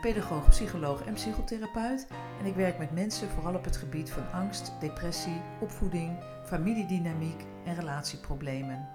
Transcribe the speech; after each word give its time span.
pedagoog, 0.00 0.48
psycholoog 0.48 1.04
en 1.04 1.14
psychotherapeut. 1.14 2.06
En 2.40 2.46
ik 2.46 2.54
werk 2.54 2.78
met 2.78 2.92
mensen 2.92 3.28
vooral 3.28 3.54
op 3.54 3.64
het 3.64 3.76
gebied 3.76 4.10
van 4.10 4.30
angst, 4.32 4.72
depressie, 4.80 5.40
opvoeding, 5.60 6.18
familiedynamiek 6.44 7.44
en 7.64 7.74
relatieproblemen. 7.74 8.88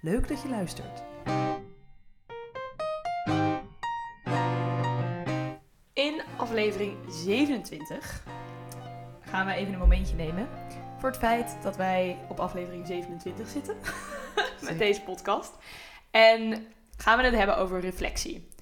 Leuk 0.00 0.28
dat 0.28 0.42
je 0.42 0.48
luistert. 0.48 1.02
In 5.92 6.22
aflevering 6.36 6.96
27 7.08 8.22
gaan 9.20 9.46
we 9.46 9.52
even 9.52 9.72
een 9.72 9.78
momentje 9.78 10.16
nemen 10.16 10.48
voor 10.98 11.08
het 11.08 11.18
feit 11.18 11.56
dat 11.62 11.76
wij 11.76 12.18
op 12.28 12.40
aflevering 12.40 12.86
27 12.86 13.48
zitten 13.48 13.76
met 14.68 14.78
deze 14.78 15.02
podcast. 15.02 15.52
En 16.10 16.66
gaan 16.96 17.18
we 17.18 17.24
het 17.24 17.34
hebben 17.34 17.56
over 17.56 17.80
reflectie. 17.80 18.52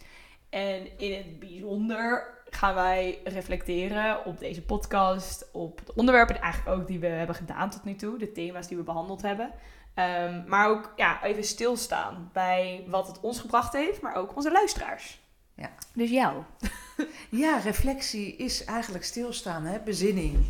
En 0.53 0.99
in 0.99 1.17
het 1.17 1.39
bijzonder 1.39 2.27
gaan 2.51 2.75
wij 2.75 3.21
reflecteren 3.25 4.25
op 4.25 4.39
deze 4.39 4.63
podcast, 4.63 5.49
op 5.53 5.87
de 5.87 5.95
onderwerpen 5.95 6.41
eigenlijk 6.41 6.79
ook 6.79 6.87
die 6.87 6.99
we 6.99 7.07
hebben 7.07 7.37
gedaan 7.37 7.71
tot 7.71 7.85
nu 7.85 7.95
toe, 7.95 8.19
de 8.19 8.33
thema's 8.33 8.69
die 8.69 8.77
we 8.77 8.83
behandeld 8.83 9.23
hebben. 9.23 9.51
Ehm, 9.95 10.43
maar 10.47 10.69
ook 10.69 10.93
ja, 10.97 11.25
even 11.25 11.45
stilstaan 11.45 12.31
bij 12.33 12.85
wat 12.89 13.07
het 13.07 13.21
ons 13.21 13.41
gebracht 13.41 13.73
heeft, 13.73 14.01
maar 14.01 14.15
ook 14.15 14.37
onze 14.37 14.53
luisteraars. 14.53 15.21
Ja. 15.55 15.71
Dus 15.95 16.11
jou. 16.11 16.43
Ja, 17.31 17.59
reflectie 17.59 18.37
is 18.37 18.65
eigenlijk 18.65 19.05
stilstaan, 19.05 19.65
hè? 19.65 19.81
bezinning. 19.81 20.47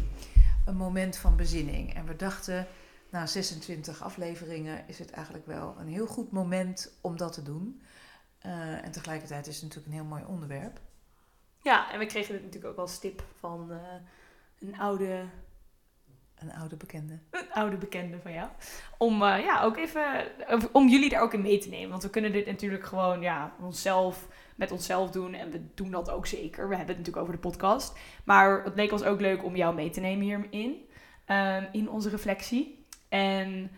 Een 0.67 0.77
moment 0.77 1.17
van 1.17 1.37
bezinning. 1.37 1.95
En 1.95 2.07
we 2.07 2.17
dachten, 2.17 2.67
na 3.11 3.27
26 3.27 4.03
afleveringen 4.03 4.85
is 4.87 4.99
het 4.99 5.11
eigenlijk 5.11 5.47
wel 5.47 5.75
een 5.79 5.89
heel 5.89 6.07
goed 6.07 6.33
moment 6.33 6.93
om 7.01 7.17
dat 7.17 7.33
te 7.33 7.43
doen. 7.43 7.83
Uh, 8.47 8.85
en 8.85 8.93
tegelijkertijd 8.93 9.47
is 9.47 9.55
het 9.55 9.63
natuurlijk 9.63 9.93
een 9.93 10.01
heel 10.01 10.11
mooi 10.11 10.25
onderwerp. 10.25 10.81
Ja, 11.63 11.93
en 11.93 11.99
we 11.99 12.07
kregen 12.07 12.35
het 12.35 12.43
natuurlijk 12.43 12.73
ook 12.73 12.79
als 12.79 12.99
tip 12.99 13.25
van 13.39 13.69
uh, 13.71 13.77
een 14.59 14.79
oude... 14.79 15.25
Een 16.35 16.53
oude 16.53 16.77
bekende. 16.77 17.19
Een 17.31 17.53
oude 17.53 17.77
bekende 17.77 18.21
van 18.21 18.33
jou. 18.33 18.49
Om 18.99 19.23
uh, 19.23 19.39
ja, 19.45 19.63
ook 19.63 19.77
even... 19.77 20.27
Om 20.73 20.89
jullie 20.89 21.09
daar 21.09 21.23
ook 21.23 21.35
in 21.35 21.43
mee 21.43 21.59
te 21.59 21.69
nemen. 21.69 21.91
Want 21.91 22.03
we 22.03 22.11
kunnen 22.11 22.33
dit 22.33 22.47
natuurlijk 22.47 22.85
gewoon 22.85 23.21
ja, 23.21 23.55
onszelf, 23.61 24.29
met 24.57 24.71
onszelf 24.71 25.11
doen. 25.11 25.35
En 25.35 25.51
we 25.51 25.75
doen 25.75 25.91
dat 25.91 26.11
ook 26.11 26.27
zeker. 26.27 26.69
We 26.69 26.77
hebben 26.77 26.97
het 26.97 27.05
natuurlijk 27.05 27.17
over 27.17 27.33
de 27.33 27.49
podcast. 27.49 27.99
Maar 28.25 28.65
het 28.65 28.75
leek 28.75 28.93
ons 28.93 29.03
ook 29.03 29.21
leuk 29.21 29.45
om 29.45 29.57
jou 29.57 29.75
mee 29.75 29.91
te 29.91 30.01
nemen 30.01 30.25
hierin. 30.25 30.89
Um, 31.27 31.69
in 31.73 31.91
onze 31.91 32.09
reflectie. 32.09 32.87
En 33.09 33.71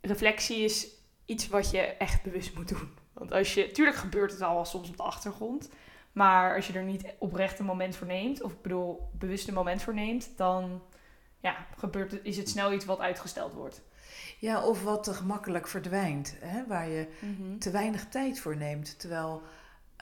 reflectie 0.00 0.64
is 0.64 0.88
iets 1.24 1.48
wat 1.48 1.70
je 1.70 1.80
echt 1.80 2.22
bewust 2.22 2.54
moet 2.54 2.68
doen. 2.68 2.98
Want 3.20 3.32
als 3.32 3.54
je, 3.54 3.70
tuurlijk 3.70 3.96
gebeurt 3.96 4.32
het 4.32 4.42
al 4.42 4.64
soms 4.64 4.88
op 4.88 4.96
de 4.96 5.02
achtergrond. 5.02 5.70
Maar 6.12 6.56
als 6.56 6.66
je 6.66 6.72
er 6.72 6.82
niet 6.82 7.04
oprecht 7.18 7.58
een 7.58 7.64
moment 7.64 7.96
voor 7.96 8.06
neemt, 8.06 8.42
of 8.42 8.52
ik 8.52 8.62
bedoel 8.62 9.08
bewust 9.12 9.48
een 9.48 9.54
moment 9.54 9.82
voor 9.82 9.94
neemt, 9.94 10.30
dan 10.36 10.82
ja, 11.40 11.66
gebeurt 11.76 12.18
is 12.22 12.36
het 12.36 12.48
snel 12.48 12.72
iets 12.72 12.84
wat 12.84 12.98
uitgesteld 12.98 13.52
wordt. 13.52 13.82
Ja, 14.38 14.64
of 14.66 14.82
wat 14.82 15.04
te 15.04 15.14
gemakkelijk 15.14 15.68
verdwijnt, 15.68 16.36
hè? 16.40 16.66
waar 16.66 16.88
je 16.88 17.08
mm 17.20 17.36
-hmm. 17.36 17.58
te 17.58 17.70
weinig 17.70 18.08
tijd 18.08 18.40
voor 18.40 18.56
neemt. 18.56 18.98
Terwijl 18.98 19.42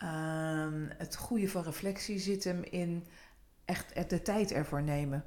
uh, 0.03 0.67
het 0.97 1.17
goede 1.17 1.49
van 1.49 1.62
reflectie 1.62 2.19
zit 2.19 2.45
hem 2.45 2.62
in 2.62 3.07
echt 3.65 4.11
de 4.11 4.23
tijd 4.23 4.53
ervoor 4.53 4.83
nemen. 4.83 5.25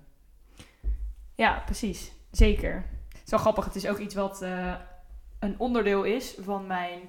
Ja, 1.35 1.59
precies. 1.59 2.11
Zeker. 2.31 2.85
Zo 3.25 3.37
grappig. 3.37 3.65
Het 3.65 3.75
is 3.75 3.87
ook 3.87 3.97
iets 3.97 4.15
wat 4.15 4.41
uh, 4.41 4.75
een 5.39 5.59
onderdeel 5.59 6.03
is 6.03 6.35
van 6.39 6.67
mijn 6.67 6.99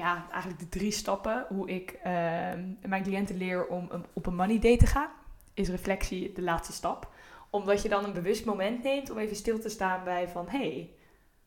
ja, 0.00 0.26
eigenlijk 0.30 0.60
de 0.60 0.68
drie 0.68 0.90
stappen 0.90 1.46
hoe 1.48 1.68
ik 1.68 1.92
uh, 1.92 2.02
mijn 2.86 3.02
cliënten 3.02 3.36
leer 3.36 3.66
om 3.66 3.86
een, 3.90 4.04
op 4.12 4.26
een 4.26 4.34
money 4.34 4.58
date 4.58 4.76
te 4.76 4.86
gaan, 4.86 5.10
is 5.54 5.68
reflectie 5.68 6.32
de 6.32 6.42
laatste 6.42 6.72
stap. 6.72 7.12
Omdat 7.50 7.82
je 7.82 7.88
dan 7.88 8.04
een 8.04 8.12
bewust 8.12 8.44
moment 8.44 8.82
neemt 8.82 9.10
om 9.10 9.18
even 9.18 9.36
stil 9.36 9.58
te 9.58 9.68
staan 9.68 10.04
bij 10.04 10.28
van, 10.28 10.48
hé, 10.48 10.58
hey, 10.58 10.90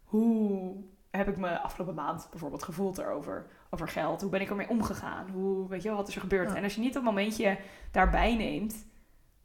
hoe 0.04 0.76
heb 1.12 1.28
ik 1.28 1.38
me 1.38 1.60
afgelopen 1.60 1.96
maand 1.96 2.28
bijvoorbeeld 2.30 2.64
gevoeld 2.64 2.98
erover, 2.98 3.48
over 3.70 3.88
geld? 3.88 4.22
Hoe 4.22 4.30
ben 4.30 4.42
ik 4.42 4.50
ermee 4.50 4.70
omgegaan? 4.70 5.30
Hoe, 5.30 5.68
weet 5.68 5.82
je 5.82 5.88
wel, 5.88 5.98
wat 5.98 6.08
is 6.08 6.16
er 6.16 6.22
gebeurd? 6.22 6.50
Ja. 6.50 6.56
En 6.56 6.64
als 6.64 6.76
je 6.76 6.82
niet 6.82 6.94
dat 6.94 7.04
momentje 7.04 7.58
daarbij 7.92 8.36
neemt, 8.36 8.74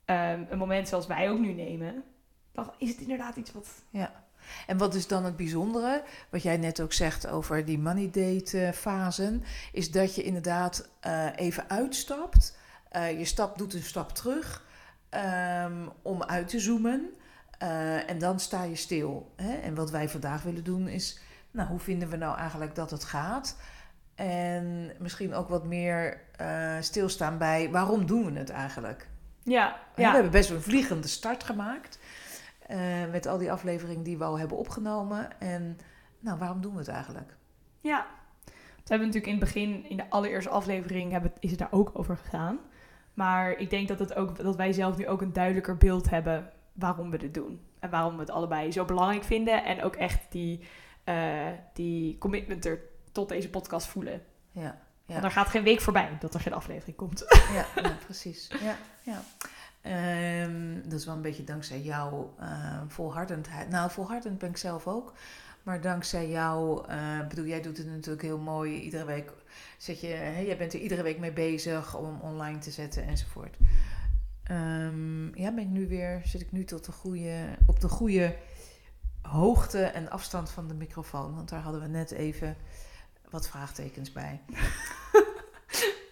um, 0.06 0.46
een 0.50 0.58
moment 0.58 0.88
zoals 0.88 1.06
wij 1.06 1.30
ook 1.30 1.38
nu 1.38 1.52
nemen, 1.52 2.04
dan 2.52 2.72
is 2.78 2.90
het 2.90 3.00
inderdaad 3.00 3.36
iets 3.36 3.52
wat... 3.52 3.84
Ja. 3.90 4.26
En 4.66 4.76
wat 4.76 4.94
is 4.94 5.06
dan 5.06 5.24
het 5.24 5.36
bijzondere, 5.36 6.02
wat 6.30 6.42
jij 6.42 6.56
net 6.56 6.80
ook 6.80 6.92
zegt 6.92 7.28
over 7.28 7.64
die 7.64 7.78
money 7.78 8.10
date 8.10 8.70
fasen, 8.74 9.44
is 9.72 9.90
dat 9.90 10.14
je 10.14 10.22
inderdaad 10.22 10.88
uh, 11.06 11.26
even 11.36 11.70
uitstapt. 11.70 12.56
Uh, 12.92 13.18
je 13.18 13.24
stap, 13.24 13.58
doet 13.58 13.74
een 13.74 13.82
stap 13.82 14.12
terug 14.14 14.64
um, 15.64 15.90
om 16.02 16.22
uit 16.22 16.48
te 16.48 16.60
zoomen. 16.60 17.10
Uh, 17.62 18.10
en 18.10 18.18
dan 18.18 18.40
sta 18.40 18.62
je 18.62 18.76
stil. 18.76 19.32
Hè? 19.36 19.54
En 19.54 19.74
wat 19.74 19.90
wij 19.90 20.08
vandaag 20.08 20.42
willen 20.42 20.64
doen 20.64 20.88
is, 20.88 21.20
nou, 21.50 21.68
hoe 21.68 21.78
vinden 21.78 22.08
we 22.08 22.16
nou 22.16 22.36
eigenlijk 22.38 22.74
dat 22.74 22.90
het 22.90 23.04
gaat? 23.04 23.56
En 24.14 24.92
misschien 24.98 25.34
ook 25.34 25.48
wat 25.48 25.64
meer 25.64 26.20
stilstaan 26.80 27.38
bij 27.38 27.70
waarom 27.70 28.06
doen 28.06 28.32
we 28.32 28.38
het 28.38 28.50
eigenlijk? 28.50 29.08
Ja, 29.42 29.52
ja. 29.54 29.76
ja. 29.96 30.08
We 30.08 30.14
hebben 30.14 30.30
best 30.30 30.50
een 30.50 30.62
vliegende 30.62 31.08
start 31.08 31.44
gemaakt. 31.44 31.98
Uh, 32.68 33.10
met 33.10 33.26
al 33.26 33.38
die 33.38 33.52
afleveringen 33.52 34.02
die 34.02 34.18
we 34.18 34.24
al 34.24 34.38
hebben 34.38 34.56
opgenomen. 34.56 35.40
En 35.40 35.78
nou, 36.20 36.38
waarom 36.38 36.60
doen 36.60 36.72
we 36.72 36.78
het 36.78 36.88
eigenlijk? 36.88 37.36
Ja, 37.80 38.06
we 38.88 38.94
hebben 38.94 39.06
natuurlijk 39.06 39.32
in 39.32 39.40
het 39.40 39.52
begin, 39.52 39.90
in 39.90 39.96
de 39.96 40.10
allereerste 40.10 40.50
aflevering, 40.50 41.12
hebben, 41.12 41.32
is 41.40 41.50
het 41.50 41.58
daar 41.58 41.72
ook 41.72 41.90
over 41.92 42.16
gegaan. 42.16 42.58
Maar 43.14 43.52
ik 43.52 43.70
denk 43.70 43.88
dat, 43.88 43.98
het 43.98 44.14
ook, 44.14 44.36
dat 44.36 44.56
wij 44.56 44.72
zelf 44.72 44.96
nu 44.96 45.08
ook 45.08 45.20
een 45.20 45.32
duidelijker 45.32 45.76
beeld 45.76 46.10
hebben 46.10 46.50
waarom 46.72 47.10
we 47.10 47.18
dit 47.18 47.34
doen. 47.34 47.60
En 47.78 47.90
waarom 47.90 48.14
we 48.14 48.20
het 48.20 48.30
allebei 48.30 48.72
zo 48.72 48.84
belangrijk 48.84 49.24
vinden. 49.24 49.64
En 49.64 49.82
ook 49.82 49.96
echt 49.96 50.32
die, 50.32 50.60
uh, 51.04 51.46
die 51.72 52.18
commitment 52.18 52.64
er 52.64 52.80
tot 53.12 53.28
deze 53.28 53.50
podcast 53.50 53.86
voelen. 53.86 54.22
Ja, 54.50 54.62
ja. 54.62 55.12
Want 55.12 55.24
er 55.24 55.30
gaat 55.30 55.48
geen 55.48 55.62
week 55.62 55.80
voorbij 55.80 56.16
dat 56.20 56.34
er 56.34 56.40
geen 56.40 56.52
aflevering 56.52 56.96
komt. 56.96 57.24
Ja, 57.52 57.82
ja 57.82 57.96
precies. 58.04 58.50
Ja, 58.60 58.76
ja. 59.02 59.22
Um, 59.88 60.82
dat 60.82 60.98
is 60.98 61.06
wel 61.06 61.14
een 61.14 61.22
beetje 61.22 61.44
dankzij 61.44 61.80
jouw 61.80 62.34
uh, 62.40 62.80
volhardendheid. 62.86 63.68
Nou, 63.68 63.90
volhardend 63.90 64.38
ben 64.38 64.48
ik 64.48 64.56
zelf 64.56 64.86
ook. 64.86 65.12
Maar 65.62 65.80
dankzij 65.80 66.28
jou, 66.28 66.88
uh, 66.90 67.26
bedoel, 67.28 67.44
jij 67.44 67.60
doet 67.60 67.78
het 67.78 67.86
natuurlijk 67.86 68.22
heel 68.22 68.38
mooi. 68.38 68.80
Iedere 68.80 69.04
week 69.04 69.32
zet 69.76 70.00
je, 70.00 70.42
jij 70.46 70.56
bent 70.56 70.74
er 70.74 70.80
iedere 70.80 71.02
week 71.02 71.18
mee 71.18 71.32
bezig 71.32 71.96
om 71.96 72.20
online 72.20 72.58
te 72.58 72.70
zetten 72.70 73.06
enzovoort. 73.06 73.56
Um, 74.50 75.36
ja, 75.36 75.52
ben 75.52 75.64
ik 75.64 75.68
nu 75.68 75.88
weer, 75.88 76.20
zit 76.24 76.40
ik 76.40 76.52
nu 76.52 76.64
tot 76.64 76.84
de 76.84 76.92
goede, 76.92 77.44
op 77.66 77.80
de 77.80 77.88
goede 77.88 78.36
hoogte 79.22 79.82
en 79.82 80.10
afstand 80.10 80.50
van 80.50 80.68
de 80.68 80.74
microfoon. 80.74 81.34
Want 81.34 81.48
daar 81.48 81.60
hadden 81.60 81.80
we 81.80 81.88
net 81.88 82.10
even 82.10 82.56
wat 83.30 83.48
vraagtekens 83.48 84.12
bij. 84.12 84.40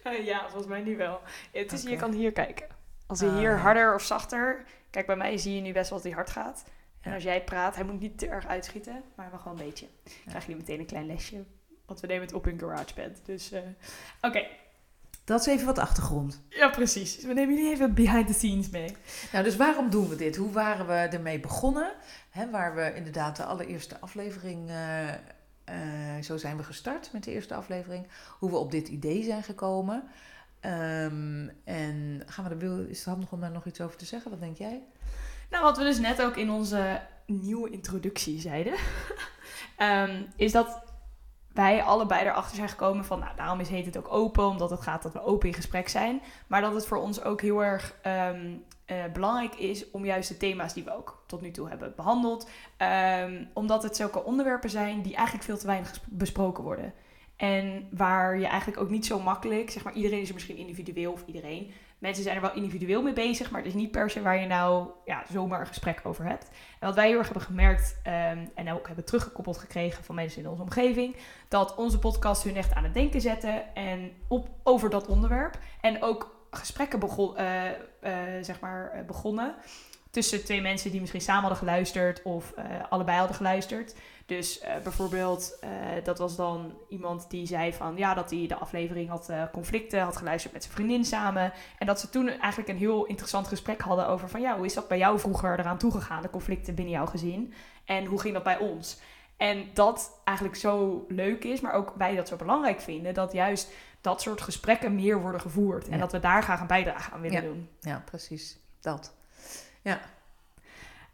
ja, 0.25 0.41
volgens 0.41 0.67
mij 0.67 0.83
nu 0.83 0.97
wel. 0.97 1.21
Het 1.53 1.73
is, 1.73 1.81
okay. 1.81 1.93
Je 1.93 1.99
kan 1.99 2.13
hier 2.13 2.33
kijken. 2.33 2.76
Als 3.07 3.21
hij 3.21 3.29
hier 3.29 3.53
uh, 3.53 3.63
harder 3.63 3.95
of 3.95 4.03
zachter... 4.03 4.65
Kijk, 4.91 5.07
bij 5.07 5.17
mij 5.17 5.37
zie 5.37 5.55
je 5.55 5.61
nu 5.61 5.73
best 5.73 5.91
wel 5.91 5.99
dat 5.99 6.07
hij 6.07 6.17
hard 6.17 6.31
gaat. 6.31 6.65
En 7.01 7.13
als 7.13 7.23
jij 7.23 7.45
praat, 7.45 7.75
hij 7.75 7.85
moet 7.85 8.01
niet 8.01 8.19
te 8.19 8.29
erg 8.29 8.47
uitschieten. 8.47 9.03
Maar 9.15 9.29
mag 9.33 9.45
wel 9.45 9.53
een 9.53 9.65
beetje. 9.65 9.87
Dan 10.05 10.13
ja. 10.25 10.31
krijg 10.31 10.47
je 10.47 10.57
meteen 10.57 10.79
een 10.79 10.87
klein 10.87 11.07
lesje. 11.07 11.45
Want 11.87 12.01
we 12.01 12.07
nemen 12.07 12.27
het 12.27 12.35
op 12.35 12.47
in 12.47 12.59
GarageBand. 12.59 13.21
Dus, 13.25 13.53
uh, 13.53 13.59
oké. 13.59 14.27
Okay. 14.27 14.49
Dat 15.25 15.41
is 15.41 15.47
even 15.47 15.67
wat 15.67 15.79
achtergrond. 15.79 16.43
Ja, 16.49 16.69
precies. 16.69 17.23
We 17.23 17.33
nemen 17.33 17.55
jullie 17.55 17.73
even 17.73 17.95
behind 17.95 18.27
the 18.27 18.33
scenes 18.33 18.71
mee. 18.71 18.97
Nou, 19.33 19.45
dus 19.45 19.57
waarom 19.57 19.91
doen 19.91 20.09
we 20.09 20.17
dit? 20.17 20.37
Hoe 20.37 20.53
waren 20.53 20.87
we 20.87 20.93
ermee 20.93 21.41
begonnen? 21.41 21.93
He, 22.31 22.51
waar 22.51 22.75
we 22.75 22.95
inderdaad 22.95 23.37
de 23.37 23.45
allereerste 23.45 24.01
aflevering... 24.01 24.71
Uh, 24.71 25.09
uh, 25.09 26.23
zo 26.23 26.37
zijn 26.37 26.57
we 26.57 26.63
gestart 26.63 27.13
met 27.13 27.25
de 27.25 27.33
eerste 27.33 27.55
aflevering. 27.55 28.07
Hoe 28.39 28.51
we 28.51 28.57
op 28.57 28.71
dit 28.71 28.89
idee 28.89 29.23
zijn 29.23 29.43
gekomen... 29.43 30.09
Um, 30.61 31.51
en 31.65 32.23
gaan 32.27 32.45
we 32.49 32.67
er, 32.67 32.89
is 32.89 32.99
het 32.99 33.09
handig 33.09 33.33
om 33.33 33.41
daar 33.41 33.51
nog 33.51 33.67
iets 33.67 33.81
over 33.81 33.97
te 33.97 34.05
zeggen? 34.05 34.31
Wat 34.31 34.41
denk 34.41 34.57
jij? 34.57 34.83
Nou, 35.51 35.65
wat 35.65 35.79
we 35.79 35.85
dus 35.85 35.99
net 35.99 36.23
ook 36.23 36.37
in 36.37 36.51
onze 36.51 37.01
nieuwe 37.27 37.71
introductie 37.71 38.41
zeiden, 38.41 38.75
um, 39.79 40.27
is 40.37 40.53
dat 40.53 40.85
wij 41.57 41.83
allebei 41.83 42.27
erachter 42.27 42.57
zijn 42.57 42.69
gekomen 42.69 43.05
van, 43.05 43.19
nou, 43.19 43.37
daarom 43.37 43.61
is 43.61 43.69
heet 43.69 43.87
het 43.87 43.97
ook 43.97 44.13
open, 44.13 44.45
omdat 44.45 44.71
het 44.71 44.81
gaat 44.81 45.03
dat 45.03 45.13
we 45.13 45.25
open 45.25 45.49
in 45.49 45.55
gesprek 45.55 45.89
zijn. 45.89 46.23
Maar 46.47 46.61
dat 46.61 46.75
het 46.75 46.87
voor 46.87 46.99
ons 46.99 47.23
ook 47.23 47.41
heel 47.41 47.65
erg 47.65 47.95
ehm, 48.03 48.55
eh, 48.85 49.05
belangrijk 49.13 49.55
is 49.55 49.91
om 49.91 50.05
juist 50.05 50.29
de 50.29 50.37
thema's 50.37 50.75
die 50.75 50.85
we 50.85 50.97
ook 50.97 51.23
tot 51.27 51.41
nu 51.41 51.51
toe 51.51 51.69
hebben 51.69 51.93
behandeld, 51.97 52.49
ehm, 52.77 53.45
omdat 53.53 53.83
het 53.83 53.97
zulke 53.97 54.25
onderwerpen 54.25 54.71
zijn 54.71 55.03
die 55.03 55.15
eigenlijk 55.15 55.47
veel 55.47 55.59
te 55.59 55.67
weinig 55.67 56.01
besproken 56.05 56.65
worden. 56.65 56.93
En 57.37 57.89
waar 57.91 58.39
je 58.39 58.47
eigenlijk 58.47 58.81
ook 58.81 58.91
niet 58.91 59.07
zo 59.07 59.21
makkelijk, 59.21 59.71
zeg 59.71 59.85
maar, 59.85 59.93
iedereen 59.93 60.21
is 60.21 60.29
er 60.29 60.35
misschien 60.35 60.57
individueel 60.57 61.13
of 61.13 61.23
iedereen. 61.27 61.73
Mensen 61.99 62.23
zijn 62.23 62.37
er 62.37 62.43
wel 62.43 62.55
individueel 62.55 63.03
mee 63.03 63.13
bezig, 63.13 63.51
maar 63.51 63.61
het 63.61 63.69
is 63.69 63.77
niet 63.77 63.91
per 63.91 64.11
se 64.11 64.23
waar 64.23 64.41
je 64.41 64.47
nou 64.47 64.89
ja, 65.05 65.25
zomaar 65.33 65.61
een 65.61 65.67
gesprek 65.67 66.01
over 66.05 66.25
hebt. 66.25 66.49
En 66.81 66.87
wat 66.87 66.95
wij 66.95 67.09
heel 67.09 67.19
erg 67.19 67.27
hebben 67.27 67.45
gemerkt 67.45 68.01
um, 68.07 68.51
en 68.55 68.73
ook 68.73 68.87
hebben 68.87 69.05
teruggekoppeld 69.05 69.59
gekregen 69.59 70.05
van 70.05 70.15
mensen 70.15 70.43
in 70.43 70.49
onze 70.49 70.63
omgeving, 70.63 71.17
dat 71.49 71.75
onze 71.75 71.99
podcast 71.99 72.43
hun 72.43 72.57
echt 72.57 72.75
aan 72.75 72.85
het 72.85 72.95
denken 72.95 73.21
zetten 73.21 73.75
en 73.75 74.13
op, 74.29 74.49
over 74.63 74.91
dat 74.91 75.07
onderwerp. 75.07 75.59
En 75.81 76.03
ook 76.03 76.47
gesprekken 76.51 76.99
begon, 76.99 77.41
uh, 77.41 77.65
uh, 77.65 78.13
zeg 78.41 78.61
maar, 78.61 78.93
uh, 78.95 79.07
begonnen 79.07 79.55
tussen 80.17 80.45
twee 80.45 80.61
mensen 80.61 80.91
die 80.91 81.01
misschien 81.01 81.21
samen 81.21 81.41
hadden 81.41 81.59
geluisterd 81.59 82.23
of 82.23 82.55
allebei 82.89 83.19
hadden 83.19 83.37
geluisterd. 83.37 83.95
Dus 84.27 84.63
uh, 84.63 84.69
bijvoorbeeld, 84.83 85.59
uh, 85.65 85.71
dat 86.05 86.19
was 86.19 86.37
dan 86.37 86.75
iemand 86.89 87.31
die 87.31 87.47
zei 87.47 87.73
van 87.73 87.97
ja, 87.97 88.15
dat 88.15 88.31
hij 88.31 88.47
de 88.47 88.55
aflevering 88.55 89.09
had 89.09 89.31
conflicten, 89.53 90.01
had 90.01 90.17
geluisterd 90.17 90.53
met 90.53 90.63
zijn 90.63 90.75
vriendin 90.75 91.05
samen. 91.05 91.53
En 91.79 91.87
dat 91.87 92.01
ze 92.01 92.09
toen 92.09 92.29
eigenlijk 92.29 92.69
een 92.69 92.77
heel 92.77 93.05
interessant 93.05 93.49
gesprek 93.49 93.81
hadden 93.81 94.09
over 94.09 94.29
van 94.29 94.41
ja, 94.41 94.57
hoe 94.57 94.65
is 94.65 94.75
dat 94.75 94.89
bij 94.89 94.99
jou 94.99 95.19
vroeger 95.19 95.59
eraan 95.59 95.79
toegegaan, 95.79 96.23
de 96.23 96.31
conflicten 96.31 96.75
binnen 96.75 96.95
jouw 96.95 97.07
gezin? 97.07 97.55
En 97.85 98.05
hoe 98.05 98.21
ging 98.21 98.35
dat 98.35 98.43
bij 98.43 98.59
ons? 98.59 98.99
En 99.37 99.65
dat 99.75 100.21
eigenlijk 100.25 100.59
zo 100.59 101.05
leuk 101.09 101.45
is, 101.45 101.61
maar 101.61 101.73
ook 101.73 101.93
wij 101.97 102.17
dat 102.17 102.29
zo 102.29 102.37
belangrijk 102.37 102.81
vinden, 102.81 103.15
dat 103.15 103.33
juist 103.33 103.73
dat 104.01 104.23
soort 104.23 104.41
gesprekken 104.41 104.95
meer 104.95 105.21
worden 105.21 105.41
gevoerd. 105.41 105.87
Ja. 105.87 105.93
En 105.93 105.99
dat 105.99 106.13
we 106.13 106.21
daar 106.21 106.43
graag 106.43 106.61
een 106.61 106.67
bijdrage 106.67 107.11
aan 107.11 107.21
willen 107.21 107.43
ja. 107.43 107.49
doen. 107.49 107.69
Ja, 107.81 108.03
precies. 108.05 108.59
Dat. 108.81 109.16
Ja. 109.87 110.01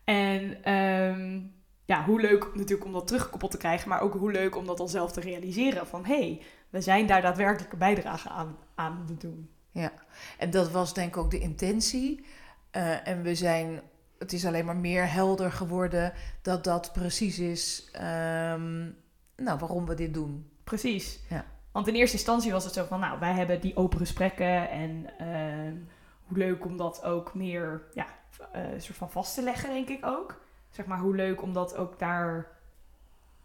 En 0.04 0.72
um, 0.72 1.52
ja, 1.84 2.04
hoe 2.04 2.20
leuk 2.20 2.54
natuurlijk 2.54 2.84
om 2.84 2.92
dat 2.92 3.06
teruggekoppeld 3.06 3.50
te 3.50 3.56
krijgen, 3.56 3.88
maar 3.88 4.00
ook 4.00 4.14
hoe 4.14 4.32
leuk 4.32 4.56
om 4.56 4.66
dat 4.66 4.76
dan 4.76 4.88
zelf 4.88 5.12
te 5.12 5.20
realiseren. 5.20 5.86
Van 5.86 6.04
hé, 6.04 6.18
hey, 6.18 6.42
we 6.70 6.80
zijn 6.80 7.06
daar 7.06 7.22
daadwerkelijk 7.22 7.72
een 7.72 7.78
bijdrage 7.78 8.28
aan, 8.28 8.56
aan 8.74 9.04
te 9.06 9.16
doen. 9.16 9.50
Ja, 9.70 9.92
en 10.38 10.50
dat 10.50 10.70
was 10.70 10.94
denk 10.94 11.08
ik 11.08 11.16
ook 11.16 11.30
de 11.30 11.38
intentie. 11.38 12.26
Uh, 12.76 13.08
en 13.08 13.22
we 13.22 13.34
zijn, 13.34 13.80
het 14.18 14.32
is 14.32 14.46
alleen 14.46 14.64
maar 14.64 14.76
meer 14.76 15.12
helder 15.12 15.52
geworden 15.52 16.12
dat 16.42 16.64
dat 16.64 16.92
precies 16.92 17.38
is 17.38 17.90
um, 17.94 18.96
nou, 19.36 19.58
waarom 19.58 19.86
we 19.86 19.94
dit 19.94 20.14
doen. 20.14 20.50
Precies. 20.64 21.20
Ja. 21.28 21.44
Want 21.72 21.88
in 21.88 21.94
eerste 21.94 22.16
instantie 22.16 22.52
was 22.52 22.64
het 22.64 22.74
zo 22.74 22.84
van, 22.84 23.00
nou, 23.00 23.18
wij 23.18 23.32
hebben 23.32 23.60
die 23.60 23.76
open 23.76 23.98
gesprekken 23.98 24.70
en 24.70 25.06
uh, 25.20 25.72
hoe 25.76 26.01
leuk 26.36 26.64
om 26.64 26.76
dat 26.76 27.04
ook 27.04 27.34
meer, 27.34 27.82
ja, 27.94 28.06
uh, 28.56 28.62
soort 28.78 28.98
van 28.98 29.10
vast 29.10 29.34
te 29.34 29.42
leggen, 29.42 29.70
denk 29.70 29.88
ik 29.88 30.06
ook 30.06 30.40
zeg 30.72 30.86
maar, 30.86 30.98
hoe 30.98 31.14
leuk 31.14 31.42
om 31.42 31.52
dat 31.52 31.76
ook 31.76 31.98
daar. 31.98 32.46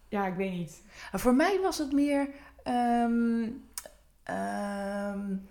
Ja, 0.09 0.25
ik 0.25 0.35
weet 0.35 0.51
niet. 0.51 0.81
Voor 1.11 1.35
mij 1.35 1.59
was 1.61 1.77
het 1.77 1.91
meer. 1.91 2.29
Um, 2.63 3.65
um, 4.25 5.47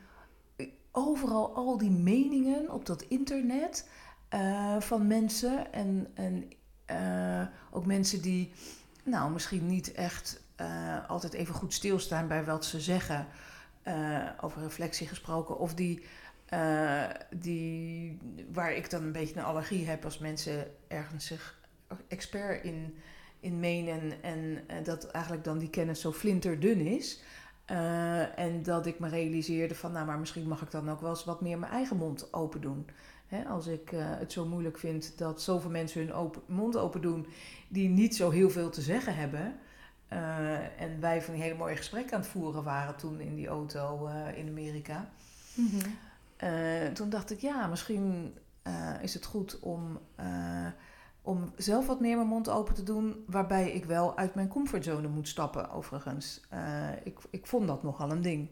overal 0.91 1.55
al 1.55 1.79
die 1.79 1.91
meningen 1.91 2.71
op 2.71 2.87
dat 2.87 3.03
internet 3.03 3.89
uh, 4.35 4.81
van 4.81 5.07
mensen. 5.07 5.73
En, 5.73 6.11
en 6.15 6.51
uh, 6.91 7.47
ook 7.71 7.87
mensen 7.87 8.23
die, 8.23 8.53
nou, 9.03 9.33
misschien 9.33 9.67
niet 9.67 9.93
echt 9.93 10.45
altijd 11.09 11.33
even 11.33 11.55
goed 11.55 11.75
stilstaan 11.75 12.29
bij 12.29 12.45
wat 12.45 12.65
ze 12.65 12.81
zeggen. 12.81 13.27
over 14.41 14.63
reflectie 14.63 15.09
gesproken. 15.09 15.59
Of 15.59 15.75
die. 15.75 16.07
Die, 17.31 18.19
waar 18.53 18.73
ik 18.73 18.91
dan 18.91 19.03
een 19.03 19.13
beetje 19.13 19.37
een 19.37 19.45
allergie 19.45 19.87
heb 19.87 20.05
als 20.05 20.19
mensen 20.19 20.67
ergens 20.89 21.27
zich 21.27 21.65
expert 22.09 22.65
in, 22.65 22.95
in 23.41 23.61
menen 23.61 24.23
en 24.23 24.39
uh, 24.39 24.85
dat 24.85 25.07
eigenlijk 25.07 25.45
dan 25.45 25.59
die 25.59 25.71
kennis 25.71 26.01
zo 26.01 26.13
flinterdun 26.13 26.81
is. 26.81 27.21
Uh, 27.71 28.39
en 28.39 28.63
dat 28.63 28.87
ik 28.87 28.99
me 28.99 29.09
realiseerde 29.09 29.75
van, 29.75 29.93
nou, 29.93 30.07
maar 30.07 30.19
misschien 30.19 30.49
mag 30.49 30.63
ik 30.63 30.71
dan 30.71 30.91
ook 30.91 31.01
wel 31.01 31.11
eens 31.11 31.25
wat 31.25 31.41
meer 31.41 31.59
mijn 31.59 31.73
eigen 31.73 31.97
mond 31.97 32.33
open 32.33 32.61
doen. 32.61 32.87
Hè, 33.27 33.45
als 33.45 33.67
ik 33.67 33.91
het 33.95 34.33
zo 34.33 34.45
moeilijk 34.45 34.79
vind 34.79 35.19
dat 35.19 35.43
zoveel 35.43 35.71
mensen 35.71 36.07
hun 36.07 36.31
mond 36.47 36.77
open 36.77 37.01
doen 37.01 37.27
die 37.69 37.89
niet 37.89 38.17
zo 38.17 38.31
heel 38.31 38.51
veel 38.51 38.71
te 38.71 38.83
zeggen 38.83 39.15
hebben. 39.15 39.55
en 40.79 41.01
wij 41.01 41.23
van 41.23 41.35
die 41.35 41.43
hele 41.43 41.57
mooie 41.57 41.77
gesprekken 41.77 42.15
aan 42.15 42.21
het 42.21 42.31
voeren 42.31 42.65
waren 42.65 42.97
toen 42.97 43.21
in 43.21 43.35
die 43.35 43.47
auto 43.47 44.09
in 44.35 44.49
Amerika. 44.49 45.11
-hmm. 45.55 45.99
Toen 46.93 47.11
dacht 47.11 47.31
ik, 47.31 47.41
ja, 47.41 47.67
misschien 47.67 48.39
is 49.01 49.15
het 49.15 49.25
goed 49.25 49.59
om 49.61 50.01
om 51.27 51.53
zelf 51.57 51.87
wat 51.87 52.01
meer 52.01 52.17
mijn 52.17 52.29
mond 52.29 52.49
open 52.49 52.75
te 52.75 52.83
doen, 52.83 53.25
waarbij 53.27 53.71
ik 53.71 53.85
wel 53.85 54.17
uit 54.17 54.35
mijn 54.35 54.49
comfortzone 54.49 55.09
moet 55.09 55.29
stappen, 55.29 55.71
overigens. 55.71 56.41
Ik, 57.05 57.19
ik 57.31 57.47
vond 57.47 57.67
dat 57.67 57.83
nogal 57.83 58.11
een 58.11 58.23
ding. 58.23 58.49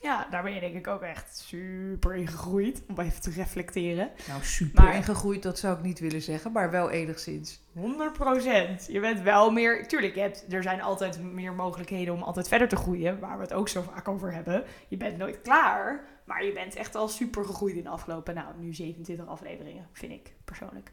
Ja, 0.00 0.26
daar 0.30 0.42
ben 0.42 0.54
je 0.54 0.60
denk 0.60 0.74
ik 0.74 0.86
ook 0.86 1.02
echt 1.02 1.36
super 1.36 2.14
in 2.14 2.26
gegroeid, 2.26 2.82
om 2.88 2.98
even 2.98 3.20
te 3.20 3.30
reflecteren. 3.30 4.10
Nou, 4.28 4.42
super 4.42 4.84
maar, 4.84 4.94
in 4.94 5.02
gegroeid, 5.02 5.42
dat 5.42 5.58
zou 5.58 5.76
ik 5.76 5.82
niet 5.82 5.98
willen 5.98 6.22
zeggen, 6.22 6.52
maar 6.52 6.70
wel 6.70 6.90
enigszins. 6.90 7.60
100 7.72 8.12
procent. 8.12 8.86
Je 8.86 9.00
bent 9.00 9.20
wel 9.20 9.50
meer... 9.50 9.88
Tuurlijk, 9.88 10.14
je 10.14 10.20
hebt, 10.20 10.52
er 10.52 10.62
zijn 10.62 10.82
altijd 10.82 11.22
meer 11.22 11.52
mogelijkheden 11.52 12.14
om 12.14 12.22
altijd 12.22 12.48
verder 12.48 12.68
te 12.68 12.76
groeien, 12.76 13.18
waar 13.18 13.36
we 13.36 13.42
het 13.42 13.52
ook 13.52 13.68
zo 13.68 13.82
vaak 13.82 14.08
over 14.08 14.32
hebben. 14.32 14.64
Je 14.88 14.96
bent 14.96 15.16
nooit 15.16 15.40
klaar, 15.40 16.04
maar 16.24 16.44
je 16.44 16.52
bent 16.52 16.74
echt 16.74 16.94
al 16.94 17.08
super 17.08 17.44
gegroeid 17.44 17.76
in 17.76 17.82
de 17.82 17.88
afgelopen, 17.88 18.34
nou, 18.34 18.46
nu 18.58 18.74
27 18.74 19.26
afleveringen, 19.26 19.88
vind 19.92 20.12
ik 20.12 20.34
persoonlijk. 20.44 20.90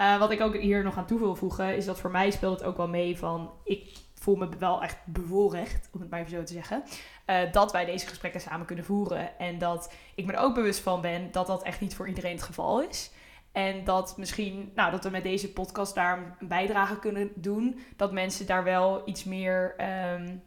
Uh, 0.00 0.18
wat 0.18 0.30
ik 0.30 0.40
ook 0.40 0.56
hier 0.56 0.82
nog 0.82 0.96
aan 0.96 1.06
toe 1.06 1.18
wil 1.18 1.36
voegen, 1.36 1.76
is 1.76 1.84
dat 1.84 2.00
voor 2.00 2.10
mij 2.10 2.30
speelt 2.30 2.58
het 2.58 2.68
ook 2.68 2.76
wel 2.76 2.88
mee 2.88 3.18
van... 3.18 3.50
Ik 3.64 3.98
voel 4.14 4.36
me 4.36 4.48
wel 4.58 4.82
echt 4.82 4.98
bevoorrecht, 5.04 5.88
om 5.92 6.00
het 6.00 6.10
maar 6.10 6.20
even 6.20 6.32
zo 6.32 6.44
te 6.44 6.52
zeggen... 6.52 6.82
Uh, 7.26 7.52
dat 7.52 7.72
wij 7.72 7.84
deze 7.84 8.06
gesprekken 8.06 8.40
samen 8.40 8.66
kunnen 8.66 8.84
voeren. 8.84 9.38
En 9.38 9.58
dat 9.58 9.92
ik 10.14 10.26
me 10.26 10.32
er 10.32 10.38
ook 10.38 10.54
bewust 10.54 10.80
van 10.80 11.00
ben 11.00 11.32
dat 11.32 11.46
dat 11.46 11.62
echt 11.62 11.80
niet 11.80 11.94
voor 11.94 12.08
iedereen 12.08 12.34
het 12.34 12.42
geval 12.42 12.82
is. 12.82 13.10
En 13.52 13.84
dat 13.84 14.16
misschien, 14.16 14.72
nou, 14.74 14.90
dat 14.90 15.04
we 15.04 15.10
met 15.10 15.22
deze 15.22 15.52
podcast 15.52 15.94
daar 15.94 16.36
een 16.38 16.48
bijdrage 16.48 16.98
kunnen 16.98 17.30
doen. 17.34 17.80
Dat 17.96 18.12
mensen 18.12 18.46
daar 18.46 18.64
wel 18.64 19.02
iets 19.08 19.24
meer, 19.24 19.74
um, 20.14 20.42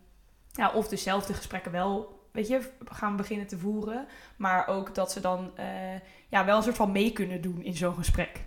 of 0.74 0.88
dezelfde 0.88 1.33
gesprekken 1.33 1.71
wel, 1.71 2.14
weet 2.36 2.48
je, 2.48 2.72
gaan 2.86 3.15
beginnen 3.15 3.48
te 3.48 3.58
voeren. 3.58 4.08
Maar 4.36 4.68
ook 4.68 4.96
dat 4.96 5.12
ze 5.12 5.20
dan, 5.20 5.51
uh, 5.60 6.00
ja, 6.27 6.46
wel 6.46 6.58
een 6.58 6.63
soort 6.63 6.75
van 6.75 6.92
mee 6.92 7.12
kunnen 7.12 7.42
doen 7.42 7.63
in 7.63 7.75
zo'n 7.75 7.96
gesprek. 7.96 8.46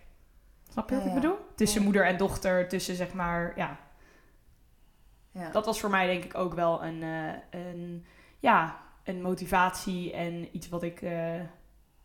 Snap 0.68 0.88
je 0.88 0.94
wat 0.94 1.04
ja, 1.04 1.10
ik 1.10 1.20
bedoel? 1.20 1.36
Tussen 1.54 1.78
ja. 1.78 1.84
moeder 1.84 2.06
en 2.06 2.16
dochter, 2.16 2.68
tussen 2.68 2.94
zeg 2.94 3.12
maar, 3.12 3.52
ja. 3.56 3.78
ja. 5.30 5.50
Dat 5.50 5.66
was 5.66 5.80
voor 5.80 5.90
mij 5.90 6.06
denk 6.06 6.24
ik 6.24 6.34
ook 6.34 6.54
wel 6.54 6.84
een, 6.84 7.02
uh, 7.02 7.32
een 7.50 8.06
ja, 8.38 8.80
een 9.04 9.22
motivatie 9.22 10.12
en 10.12 10.56
iets 10.56 10.68
wat 10.68 10.82
ik, 10.82 11.02
uh, 11.02 11.40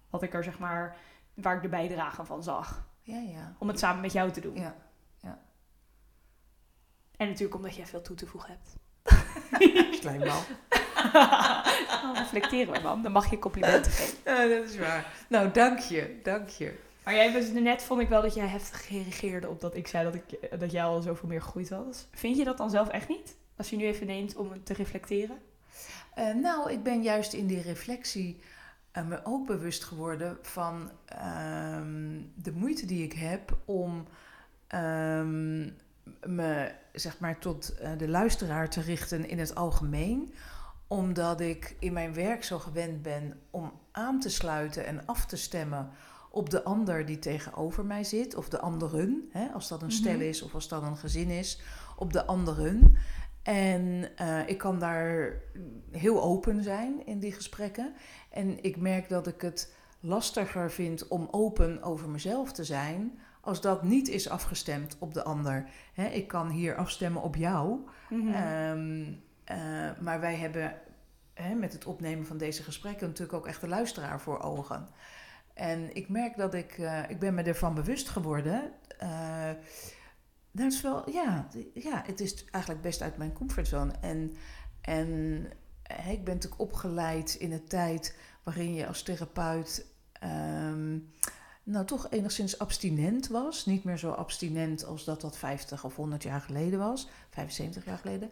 wat 0.10 0.24
ik 0.24 0.34
er 0.34 0.44
zeg 0.44 0.60
maar, 0.60 0.98
waar 1.34 1.56
ik 1.56 1.62
de 1.62 1.70
bijdrage 1.70 2.25
van 2.25 2.44
zag. 2.44 2.88
Ja, 3.02 3.20
ja. 3.20 3.56
Om 3.60 3.68
het 3.68 3.80
samen 3.80 4.02
met 4.02 4.12
jou 4.12 4.32
te 4.32 4.42
doen. 4.42 4.56
Ja, 4.56 4.75
ja. 5.18 5.40
En 7.18 7.28
natuurlijk 7.28 7.56
omdat 7.56 7.75
jij 7.75 7.86
veel 7.86 8.02
toe 8.02 8.16
te 8.16 8.28
voegen 8.28 8.50
hebt. 8.50 8.82
Klein. 10.00 10.32
Dan 12.01 12.15
reflecteren 12.15 12.74
we, 12.74 12.79
man. 12.79 13.01
Dan 13.01 13.12
mag 13.12 13.29
je 13.29 13.39
complimenten 13.39 13.91
geven. 13.91 14.17
Ja, 14.25 14.48
dat 14.48 14.69
is 14.69 14.77
waar. 14.77 15.13
Nou, 15.27 15.51
dank 15.51 15.79
je. 15.79 16.19
Dank 16.24 16.50
je. 16.50 16.74
Maar 17.03 17.15
jij 17.15 17.33
was 17.33 17.50
net, 17.50 17.83
vond 17.83 18.01
ik 18.01 18.10
wel 18.10 18.22
dat 18.22 18.33
jij 18.33 18.48
heftig 18.48 18.89
reageerde 18.89 19.50
op 19.50 19.62
dat 19.62 19.75
ik 19.75 19.88
zei 19.88 20.03
dat, 20.03 20.15
ik, 20.15 20.60
dat 20.60 20.72
jij 20.72 20.83
al 20.83 21.01
zoveel 21.01 21.29
meer 21.29 21.41
gegroeid 21.41 21.69
was. 21.69 22.07
Vind 22.12 22.38
je 22.38 22.43
dat 22.43 22.57
dan 22.57 22.69
zelf 22.69 22.88
echt 22.88 23.07
niet? 23.07 23.36
Als 23.57 23.69
je 23.69 23.75
nu 23.75 23.86
even 23.86 24.07
neemt 24.07 24.36
om 24.36 24.63
te 24.63 24.74
reflecteren? 24.74 25.38
Uh, 26.17 26.33
nou, 26.33 26.72
ik 26.72 26.83
ben 26.83 27.01
juist 27.01 27.33
in 27.33 27.48
die 27.48 27.62
reflectie 27.62 28.39
uh, 28.98 29.07
me 29.07 29.19
ook 29.24 29.48
bewust 29.48 29.83
geworden 29.83 30.38
van 30.41 30.91
um, 31.75 32.31
de 32.36 32.51
moeite 32.51 32.86
die 32.86 33.03
ik 33.03 33.13
heb 33.13 33.57
om 33.65 34.07
um, 34.75 35.75
me 36.24 36.72
zeg 36.93 37.19
maar 37.19 37.39
tot 37.39 37.74
uh, 37.81 37.89
de 37.98 38.07
luisteraar 38.07 38.69
te 38.69 38.81
richten 38.81 39.29
in 39.29 39.39
het 39.39 39.55
algemeen. 39.55 40.33
Omdat 40.93 41.41
ik 41.41 41.75
in 41.79 41.93
mijn 41.93 42.13
werk 42.13 42.43
zo 42.43 42.59
gewend 42.59 43.01
ben 43.01 43.39
om 43.51 43.71
aan 43.91 44.19
te 44.19 44.29
sluiten 44.29 44.85
en 44.85 45.05
af 45.05 45.25
te 45.25 45.38
stemmen 45.38 45.89
op 46.31 46.50
de 46.50 46.63
ander 46.63 47.05
die 47.05 47.19
tegenover 47.19 47.85
mij 47.85 48.03
zit, 48.03 48.35
of 48.35 48.50
de 48.50 48.59
anderen, 48.59 49.29
hè, 49.31 49.47
als 49.47 49.67
dat 49.67 49.81
een 49.81 49.91
stel 49.91 50.13
mm 50.13 50.19
-hmm. 50.19 50.27
is 50.27 50.41
of 50.41 50.53
als 50.53 50.67
dat 50.67 50.83
een 50.83 50.97
gezin 50.97 51.29
is, 51.29 51.62
op 51.95 52.13
de 52.13 52.25
anderen. 52.25 52.97
En 53.43 54.12
uh, 54.21 54.47
ik 54.47 54.57
kan 54.57 54.79
daar 54.79 55.33
heel 55.91 56.23
open 56.23 56.63
zijn 56.63 57.05
in 57.05 57.19
die 57.19 57.31
gesprekken. 57.31 57.93
En 58.29 58.63
ik 58.63 58.77
merk 58.77 59.09
dat 59.09 59.27
ik 59.27 59.41
het 59.41 59.73
lastiger 60.00 60.71
vind 60.71 61.07
om 61.07 61.27
open 61.31 61.83
over 61.83 62.09
mezelf 62.09 62.51
te 62.51 62.63
zijn, 62.63 63.19
als 63.41 63.62
dat 63.62 63.83
niet 63.83 64.07
is 64.07 64.29
afgestemd 64.29 64.95
op 65.00 65.13
de 65.13 65.23
ander. 65.23 65.69
Hè, 65.93 66.07
ik 66.07 66.27
kan 66.27 66.50
hier 66.50 66.75
afstemmen 66.75 67.21
op 67.21 67.35
jou. 67.35 67.79
Mm 68.09 68.27
-hmm. 68.27 68.35
um, 68.35 69.23
Eh, 69.23 69.23
maar 70.03 70.19
wij 70.19 70.36
hebben 70.36 70.75
hè, 71.33 71.53
met 71.53 71.74
het 71.74 71.86
opnemen 71.86 72.25
van 72.25 72.38
deze 72.38 72.63
gesprekken 72.63 73.07
natuurlijk 73.07 73.38
ook 73.38 73.48
echt 73.48 73.62
de 73.62 73.67
luisteraar 73.67 74.22
voor 74.22 74.39
ogen. 74.39 74.88
En 75.53 75.95
ik 75.95 76.10
merk 76.10 76.38
dat 76.38 76.53
ik, 76.53 76.77
uh, 76.77 77.10
ik 77.10 77.19
ben 77.19 77.33
me 77.33 77.43
ervan 77.43 77.74
bewust 77.74 78.10
geworden. 78.10 78.72
Uh, 79.03 79.50
dat 80.51 80.72
is 80.72 80.81
wel, 80.81 81.10
ja, 81.10 81.48
ja, 81.74 82.03
het 82.05 82.19
is 82.19 82.45
eigenlijk 82.45 82.83
best 82.83 83.01
uit 83.01 83.17
mijn 83.17 83.33
comfortzone. 83.33 83.93
En, 84.01 84.33
en 84.81 85.07
hè, 85.83 86.12
ik 86.12 86.24
ben 86.24 86.33
natuurlijk 86.33 86.62
opgeleid 86.62 87.33
in 87.33 87.51
een 87.51 87.67
tijd 87.67 88.17
waarin 88.43 88.74
je 88.74 88.88
als 88.88 89.03
therapeut 89.03 89.86
um, 90.24 91.12
nou 91.63 91.86
toch 91.86 92.07
enigszins 92.10 92.60
abstinent 92.60 93.27
was. 93.27 93.65
Niet 93.65 93.83
meer 93.83 93.98
zo 93.98 94.12
abstinent 94.12 94.86
als 94.86 95.03
dat 95.03 95.22
dat 95.22 95.38
50 95.38 95.83
of 95.83 95.95
100 95.95 96.24
jaar 96.24 96.41
geleden 96.41 96.79
was, 96.79 97.10
75 97.29 97.86
jaar 97.86 97.98
geleden. 97.98 98.31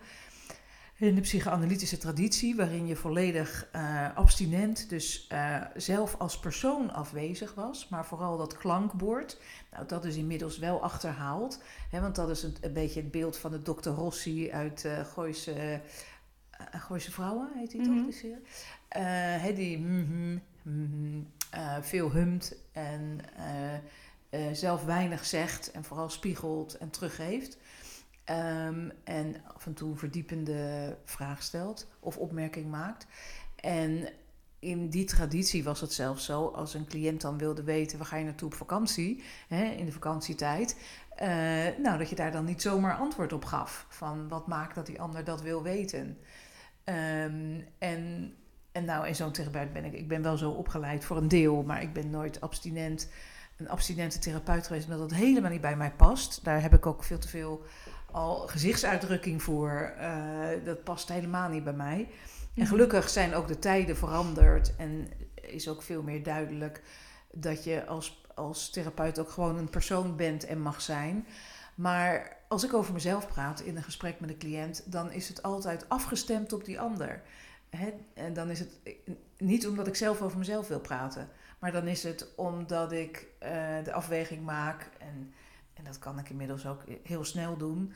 In 1.02 1.16
de 1.16 1.22
psychoanalytische 1.22 1.98
traditie, 1.98 2.56
waarin 2.56 2.88
je 2.88 2.96
volledig 2.96 3.68
uh, 3.76 4.16
abstinent, 4.16 4.90
dus 4.90 5.28
uh, 5.32 5.62
zelf 5.76 6.16
als 6.18 6.40
persoon 6.40 6.94
afwezig 6.94 7.54
was, 7.54 7.88
maar 7.88 8.06
vooral 8.06 8.38
dat 8.38 8.58
klankbord, 8.58 9.38
nou, 9.72 9.88
dat 9.88 10.06
is 10.06 10.16
inmiddels 10.16 10.58
wel 10.58 10.82
achterhaald. 10.82 11.62
Hè, 11.90 12.02
want 12.02 12.16
dat 12.16 12.30
is 12.30 12.44
een, 12.44 12.56
een, 12.62 12.74
beetje 12.74 13.02
het 13.02 13.12
beeld 13.12 13.38
van 13.38 13.52
de 13.52 13.62
Dr. 13.62 13.90
Rossi 13.90 14.52
uit 14.52 14.84
uh, 14.86 15.00
Gooise, 15.00 15.82
Gooise 16.72 17.12
Vrouwen, 17.12 17.50
heet 17.56 17.72
die 17.72 17.82
mm 17.82 17.88
-hmm. 17.88 18.12
toch, 18.12 18.22
die? 18.22 18.36
Hè, 19.40 19.54
die 19.54 19.78
mm 19.78 20.06
-hmm, 20.06 20.42
mm 20.62 20.90
-hmm, 20.92 21.84
veel 21.84 22.12
humt 22.12 22.56
en 22.72 23.20
zelf 24.52 24.84
weinig 24.84 25.26
zegt 25.26 25.72
en 25.72 25.84
vooral 25.84 26.10
spiegelt 26.10 26.78
en 26.78 26.90
teruggeeft. 26.90 27.58
Um, 28.32 28.92
en 29.04 29.36
af 29.56 29.66
en 29.66 29.74
toe 29.74 29.96
verdiepende 29.96 30.98
vraag 31.06 31.44
stelt 31.44 31.88
of 32.00 32.18
opmerking 32.18 32.70
maakt. 32.70 33.08
En 33.56 34.10
in 34.60 34.90
die 34.90 35.06
traditie 35.06 35.64
was 35.64 35.82
het 35.82 35.94
zelfs 35.94 36.26
zo, 36.26 36.48
als 36.48 36.74
een 36.74 36.86
cliënt 36.86 37.22
dan 37.22 37.38
wilde 37.38 37.64
weten 37.64 37.98
waar 37.98 38.08
ga 38.08 38.18
je 38.18 38.24
naartoe 38.24 38.48
op 38.48 38.54
vakantie, 38.54 39.24
hè, 39.48 39.64
in 39.64 39.86
de 39.86 39.92
vakantietijd, 39.92 40.76
uh, 41.22 41.28
nou 41.84 41.98
dat 41.98 42.10
je 42.10 42.16
daar 42.16 42.32
dan 42.32 42.46
niet 42.46 42.62
zomaar 42.62 42.98
antwoord 42.98 43.34
op 43.34 43.46
gaf. 43.46 43.86
Van 43.90 44.28
wat 44.28 44.48
maakt 44.48 44.76
dat 44.76 44.86
die 44.86 45.02
ander 45.02 45.24
dat 45.24 45.42
wil 45.42 45.64
weten. 45.64 46.18
Um, 46.86 47.66
en, 47.78 48.34
en 48.72 48.86
nou, 48.86 49.08
in 49.08 49.16
zo'n 49.16 49.32
therapeut 49.32 49.74
ben 49.74 49.86
ik, 49.86 49.94
ik 49.94 50.08
ben 50.08 50.22
wel 50.22 50.38
zo 50.38 50.52
opgeleid 50.52 51.06
voor 51.06 51.18
een 51.18 51.28
deel, 51.28 51.64
maar 51.64 51.82
ik 51.82 51.94
ben 51.94 52.10
nooit 52.10 52.42
abstinent, 52.42 53.10
een 53.58 53.70
abstinente 53.70 54.20
therapeut 54.20 54.68
geweest, 54.68 54.86
omdat 54.86 55.10
dat 55.10 55.20
helemaal 55.20 55.52
niet 55.52 55.62
bij 55.62 55.76
mij 55.76 55.92
past. 55.92 56.44
Daar 56.44 56.62
heb 56.62 56.74
ik 56.74 56.86
ook 56.86 57.04
veel 57.04 57.20
te 57.20 57.28
veel 57.28 57.66
al 58.12 58.48
gezichtsuitdrukking 58.48 59.44
voor. 59.44 59.94
Uh, 60.00 60.66
dat 60.66 60.84
past 60.84 61.10
helemaal 61.10 61.50
niet 61.50 61.64
bij 61.64 61.74
mij. 61.74 62.08
En 62.56 62.62
mhm. 62.62 62.66
gelukkig 62.66 63.10
zijn 63.10 63.34
ook 63.34 63.48
de 63.48 63.60
tijden 63.60 63.98
veranderd 63.98 64.76
en 64.76 65.08
is 65.42 65.68
ook 65.68 65.82
veel 65.82 66.04
meer 66.04 66.24
duidelijk 66.24 66.82
dat 67.32 67.64
je 67.64 67.86
als, 67.86 68.26
als 68.36 68.70
therapeut 68.70 69.20
ook 69.20 69.30
gewoon 69.30 69.58
een 69.58 69.70
persoon 69.70 70.16
bent 70.16 70.46
en 70.46 70.62
mag 70.62 70.82
zijn. 70.82 71.28
Maar 71.76 72.38
als 72.48 72.64
ik 72.64 72.74
over 72.74 72.94
mezelf 72.94 73.28
praat 73.28 73.60
in 73.60 73.76
een 73.76 73.84
gesprek 73.84 74.20
met 74.20 74.30
een 74.30 74.38
cliënt, 74.38 74.92
dan 74.92 75.12
is 75.12 75.28
het 75.28 75.44
altijd 75.44 75.90
afgestemd 75.90 76.54
op 76.54 76.66
die 76.66 76.80
ander. 76.80 77.22
Hè? 77.70 77.94
En 78.14 78.34
dan 78.34 78.50
is 78.50 78.60
het 78.60 78.80
niet 79.38 79.68
omdat 79.68 79.88
ik 79.88 79.96
zelf 79.96 80.22
over 80.22 80.38
mezelf 80.38 80.68
wil 80.68 80.80
praten, 80.80 81.30
maar 81.60 81.72
dan 81.72 81.88
is 81.88 82.04
het 82.04 82.28
omdat 82.36 82.92
ik 82.92 83.28
uh, 83.44 83.50
de 83.84 83.94
afweging 83.94 84.46
maak 84.46 84.90
en 85.00 85.34
en 85.82 85.88
dat 85.88 86.00
kan 86.00 86.20
ik 86.20 86.30
inmiddels 86.30 86.66
ook 86.66 86.84
heel 87.04 87.24
snel 87.24 87.58
doen. 87.58 87.94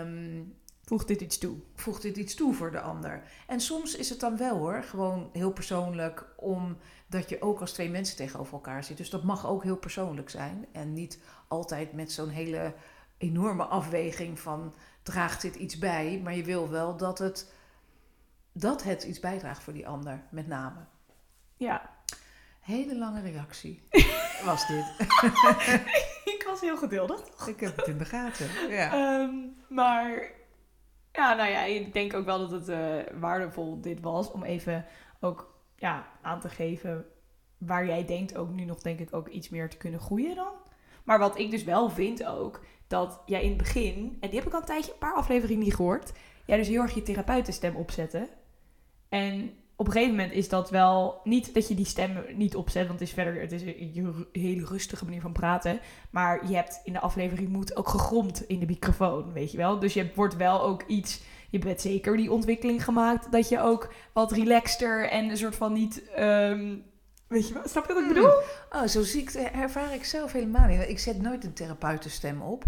Um, 0.00 0.54
voegt 0.84 1.06
dit 1.06 1.20
iets 1.20 1.38
toe? 1.38 1.56
Voegt 1.74 2.02
dit 2.02 2.16
iets 2.16 2.34
toe 2.34 2.54
voor 2.54 2.70
de 2.70 2.80
ander? 2.80 3.22
En 3.46 3.60
soms 3.60 3.96
is 3.96 4.08
het 4.08 4.20
dan 4.20 4.36
wel 4.36 4.58
hoor, 4.58 4.82
gewoon 4.82 5.30
heel 5.32 5.52
persoonlijk, 5.52 6.26
omdat 6.36 7.28
je 7.28 7.42
ook 7.42 7.60
als 7.60 7.72
twee 7.72 7.90
mensen 7.90 8.16
tegenover 8.16 8.52
elkaar 8.52 8.84
zit. 8.84 8.96
Dus 8.96 9.10
dat 9.10 9.24
mag 9.24 9.46
ook 9.46 9.62
heel 9.62 9.76
persoonlijk 9.76 10.30
zijn. 10.30 10.66
En 10.72 10.92
niet 10.92 11.20
altijd 11.48 11.92
met 11.92 12.12
zo'n 12.12 12.28
hele 12.28 12.74
enorme 13.18 13.64
afweging 13.64 14.38
van 14.40 14.74
draagt 15.02 15.42
dit 15.42 15.54
iets 15.54 15.78
bij, 15.78 16.20
maar 16.24 16.34
je 16.36 16.44
wil 16.44 16.70
wel 16.70 16.96
dat 16.96 17.18
het, 17.18 17.52
dat 18.52 18.82
het 18.82 19.02
iets 19.02 19.20
bijdraagt 19.20 19.62
voor 19.62 19.72
die 19.72 19.88
ander, 19.88 20.22
met 20.30 20.46
name. 20.46 20.80
Ja. 21.56 21.94
Hele 22.60 22.98
lange 22.98 23.20
reactie 23.20 23.88
was 24.44 24.66
dit. 24.66 24.94
was 26.60 26.68
heel 26.68 26.88
geduldig. 26.88 27.46
Ik 27.46 27.60
heb 27.60 27.76
het 27.76 27.86
in 27.86 27.98
de 27.98 28.04
gaten. 28.04 28.48
Ja. 28.68 29.20
Um, 29.20 29.56
maar 29.68 30.30
ja, 31.12 31.34
nou 31.34 31.50
ja, 31.50 31.62
ik 31.62 31.92
denk 31.92 32.14
ook 32.14 32.24
wel 32.24 32.48
dat 32.48 32.50
het 32.50 32.68
uh, 32.68 33.20
waardevol 33.20 33.80
dit 33.80 34.00
was 34.00 34.30
om 34.30 34.42
even 34.42 34.86
ook 35.20 35.54
ja, 35.76 36.06
aan 36.22 36.40
te 36.40 36.48
geven 36.48 37.04
waar 37.58 37.86
jij 37.86 38.04
denkt 38.04 38.36
ook 38.36 38.50
nu 38.50 38.64
nog 38.64 38.80
denk 38.80 38.98
ik 38.98 39.14
ook 39.14 39.28
iets 39.28 39.48
meer 39.48 39.70
te 39.70 39.76
kunnen 39.76 40.00
groeien 40.00 40.34
dan. 40.34 40.52
Maar 41.04 41.18
wat 41.18 41.38
ik 41.38 41.50
dus 41.50 41.64
wel 41.64 41.90
vind 41.90 42.24
ook, 42.24 42.64
dat 42.86 43.22
jij 43.26 43.42
in 43.42 43.48
het 43.48 43.58
begin, 43.58 44.16
en 44.20 44.28
die 44.30 44.38
heb 44.38 44.48
ik 44.48 44.54
al 44.54 44.60
een 44.60 44.66
tijdje, 44.66 44.92
een 44.92 44.98
paar 44.98 45.14
afleveringen 45.14 45.62
niet 45.62 45.74
gehoord, 45.74 46.12
jij 46.46 46.56
dus 46.56 46.68
heel 46.68 46.82
erg 46.82 46.94
je 46.94 47.02
therapeutenstem 47.02 47.76
opzetten. 47.76 48.28
En 49.08 49.54
op 49.76 49.86
een 49.86 49.92
gegeven 49.92 50.14
moment 50.14 50.32
is 50.32 50.48
dat 50.48 50.70
wel 50.70 51.20
niet 51.24 51.54
dat 51.54 51.68
je 51.68 51.74
die 51.74 51.86
stem 51.86 52.24
niet 52.34 52.56
opzet, 52.56 52.86
want 52.86 53.00
het 53.00 53.08
is 53.08 53.14
verder 53.14 53.40
het 53.40 53.52
is 53.52 53.62
een 53.62 54.26
hele 54.32 54.64
rustige 54.64 55.04
manier 55.04 55.20
van 55.20 55.32
praten. 55.32 55.80
Maar 56.10 56.48
je 56.48 56.54
hebt 56.54 56.80
in 56.84 56.92
de 56.92 57.00
aflevering 57.00 57.48
moet 57.48 57.76
ook 57.76 57.88
gegromd 57.88 58.44
in 58.46 58.60
de 58.60 58.66
microfoon, 58.66 59.32
weet 59.32 59.50
je 59.50 59.56
wel. 59.56 59.78
Dus 59.78 59.94
je 59.94 60.10
wordt 60.14 60.36
wel 60.36 60.62
ook 60.62 60.82
iets. 60.86 61.20
Je 61.50 61.58
hebt 61.58 61.80
zeker 61.80 62.16
die 62.16 62.32
ontwikkeling 62.32 62.84
gemaakt 62.84 63.32
dat 63.32 63.48
je 63.48 63.60
ook 63.60 63.92
wat 64.12 64.32
relaxter 64.32 65.08
en 65.08 65.30
een 65.30 65.36
soort 65.36 65.56
van 65.56 65.72
niet. 65.72 66.02
Um, 66.18 66.82
weet 67.28 67.48
je 67.48 67.54
wel, 67.54 67.62
snap 67.68 67.86
je 67.86 67.92
wat 67.92 68.02
ik 68.02 68.08
bedoel? 68.08 68.30
Hmm. 68.30 68.80
Oh, 68.80 68.86
zo 68.86 69.02
zie 69.02 69.22
ik, 69.22 69.30
ervaar 69.32 69.94
ik 69.94 70.04
zelf 70.04 70.32
helemaal 70.32 70.66
niet. 70.66 70.88
Ik 70.88 70.98
zet 70.98 71.22
nooit 71.22 71.44
een 71.44 71.52
therapeutenstem 71.52 72.42
op. 72.42 72.64